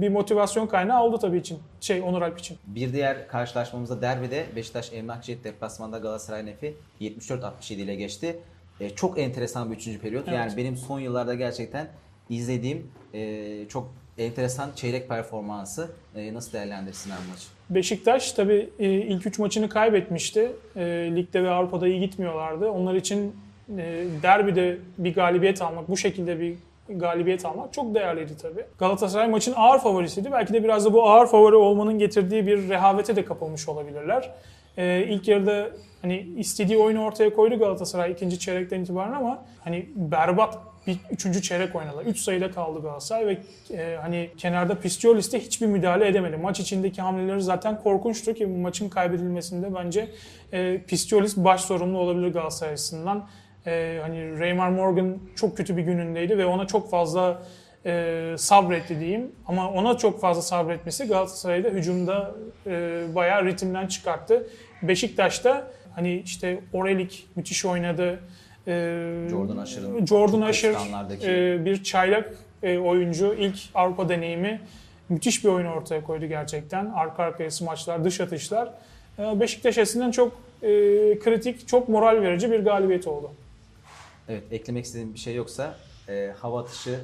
bir 0.00 0.08
motivasyon 0.08 0.66
kaynağı 0.66 1.02
oldu 1.02 1.18
tabii 1.18 1.38
için. 1.38 1.58
Şey 1.80 2.02
Onur 2.02 2.22
Alp 2.22 2.38
için. 2.38 2.58
Bir 2.66 2.92
diğer 2.92 3.28
karşılaşmamızda 3.28 4.02
derbide 4.02 4.46
Beşiktaş 4.56 4.92
Emlakçı 4.92 5.44
deplasmanda 5.44 5.98
Galatasaray 5.98 6.46
Nefi 6.46 6.76
74-67 7.00 7.72
ile 7.72 7.94
geçti. 7.94 8.38
E, 8.80 8.90
çok 8.90 9.18
enteresan 9.18 9.70
bir 9.70 9.76
üçüncü 9.76 10.00
periyot. 10.00 10.28
Evet. 10.28 10.38
Yani 10.38 10.56
benim 10.56 10.76
son 10.76 11.00
yıllarda 11.00 11.34
gerçekten 11.34 11.88
izlediğim 12.30 12.90
e, 13.14 13.68
çok 13.68 13.94
enteresan 14.18 14.70
çeyrek 14.76 15.08
performansı. 15.08 15.90
E, 16.14 16.34
nasıl 16.34 16.52
değerlendirirsin 16.52 17.10
abi 17.10 17.28
maçı? 17.30 17.55
Beşiktaş 17.70 18.32
tabii 18.32 18.70
e, 18.78 18.88
ilk 18.90 19.26
3 19.26 19.38
maçını 19.38 19.68
kaybetmişti. 19.68 20.52
E, 20.76 20.82
ligde 21.16 21.44
ve 21.44 21.50
Avrupa'da 21.50 21.88
iyi 21.88 22.00
gitmiyorlardı. 22.00 22.70
Onlar 22.70 22.94
için 22.94 23.36
e, 23.78 24.04
derbide 24.22 24.78
bir 24.98 25.14
galibiyet 25.14 25.62
almak, 25.62 25.88
bu 25.88 25.96
şekilde 25.96 26.40
bir 26.40 26.54
galibiyet 26.88 27.44
almak 27.44 27.72
çok 27.72 27.94
değerliydi 27.94 28.32
tabii. 28.42 28.64
Galatasaray 28.78 29.28
maçın 29.28 29.54
ağır 29.56 29.78
favorisiydi. 29.78 30.32
Belki 30.32 30.52
de 30.52 30.64
biraz 30.64 30.84
da 30.84 30.92
bu 30.92 31.08
ağır 31.08 31.26
favori 31.26 31.56
olmanın 31.56 31.98
getirdiği 31.98 32.46
bir 32.46 32.68
rehavete 32.68 33.16
de 33.16 33.24
kapılmış 33.24 33.68
olabilirler. 33.68 34.30
E, 34.78 35.04
ilk 35.08 35.28
yarıda 35.28 35.68
hani 36.02 36.26
istediği 36.36 36.78
oyunu 36.78 37.04
ortaya 37.04 37.34
koydu 37.34 37.58
Galatasaray 37.58 38.12
ikinci 38.12 38.38
çeyrekten 38.38 38.80
itibaren 38.80 39.12
ama 39.12 39.44
hani 39.64 39.86
berbat 39.94 40.58
bir 40.86 40.98
üçüncü 41.10 41.42
çeyrek 41.42 41.76
oynadı. 41.76 42.02
3 42.06 42.20
sayıda 42.20 42.50
kaldı 42.50 42.82
Galatasaray 42.82 43.26
ve 43.26 43.38
e, 43.70 43.96
hani 44.02 44.30
kenarda 44.38 44.80
Pistiolis'te 44.80 45.40
hiçbir 45.40 45.66
müdahale 45.66 46.08
edemedi. 46.08 46.36
Maç 46.36 46.60
içindeki 46.60 47.02
hamleleri 47.02 47.42
zaten 47.42 47.82
korkunçtu 47.82 48.34
ki 48.34 48.54
bu 48.54 48.58
maçın 48.58 48.88
kaybedilmesinde 48.88 49.74
bence 49.74 50.08
e, 50.52 50.80
Pistiolis 50.86 51.36
baş 51.36 51.60
sorumlu 51.60 51.98
olabilir 51.98 52.28
Galatasaray 52.28 52.72
açısından. 52.72 53.28
E, 53.66 53.98
hani 54.02 54.40
Raymar 54.40 54.68
Morgan 54.68 55.18
çok 55.34 55.56
kötü 55.56 55.76
bir 55.76 55.82
günündeydi 55.82 56.38
ve 56.38 56.46
ona 56.46 56.66
çok 56.66 56.90
fazla 56.90 57.42
e, 57.86 58.34
sabretti 58.38 59.00
diyeyim. 59.00 59.32
Ama 59.46 59.70
ona 59.70 59.96
çok 59.96 60.20
fazla 60.20 60.42
sabretmesi 60.42 61.04
Galatasaray'da 61.04 61.68
hücumda 61.68 62.34
e, 62.66 63.04
bayağı 63.14 63.44
ritimden 63.44 63.86
çıkarttı. 63.86 64.46
Beşiktaş'ta 64.82 65.70
hani 65.94 66.22
işte 66.24 66.60
Orelik 66.72 67.28
müthiş 67.36 67.64
oynadı. 67.64 68.20
E, 68.66 69.26
Jordan 69.30 69.56
Usher'ın 69.56 70.06
Jordan 70.06 70.42
ekranlardaki- 70.42 71.26
e, 71.60 71.64
bir 71.64 71.82
çaylak 71.84 72.34
e, 72.62 72.78
oyuncu. 72.78 73.34
ilk 73.34 73.58
Avrupa 73.74 74.08
deneyimi. 74.08 74.60
Müthiş 75.08 75.44
bir 75.44 75.48
oyun 75.48 75.66
ortaya 75.66 76.04
koydu 76.04 76.26
gerçekten. 76.26 76.86
Arka 76.86 77.22
arkaya 77.22 77.50
smaçlar, 77.50 78.04
dış 78.04 78.20
atışlar. 78.20 78.74
E, 79.18 79.40
Beşiktaş 79.40 79.78
açısından 79.78 80.10
çok 80.10 80.32
e, 80.62 80.68
kritik, 81.18 81.68
çok 81.68 81.88
moral 81.88 82.22
verici 82.22 82.50
bir 82.50 82.60
galibiyet 82.60 83.06
oldu. 83.06 83.30
Evet 84.28 84.42
eklemek 84.50 84.84
istediğin 84.84 85.14
bir 85.14 85.18
şey 85.18 85.34
yoksa 85.34 85.74
e, 86.08 86.32
hava 86.38 86.60
atışı 86.60 87.00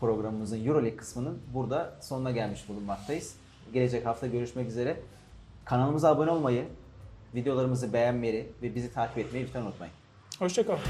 programımızın 0.00 0.66
Euroleague 0.66 0.96
kısmının 0.96 1.38
burada 1.54 1.92
sonuna 2.00 2.30
gelmiş 2.30 2.68
bulunmaktayız. 2.68 3.34
Gelecek 3.72 4.06
hafta 4.06 4.26
görüşmek 4.26 4.68
üzere. 4.68 4.96
Kanalımıza 5.64 6.10
abone 6.10 6.30
olmayı, 6.30 6.64
videolarımızı 7.34 7.92
beğenmeyi 7.92 8.46
ve 8.62 8.74
bizi 8.74 8.92
takip 8.92 9.18
etmeyi 9.18 9.44
lütfen 9.44 9.62
unutmayın. 9.62 9.94
Hoşçakalın. 10.40 10.80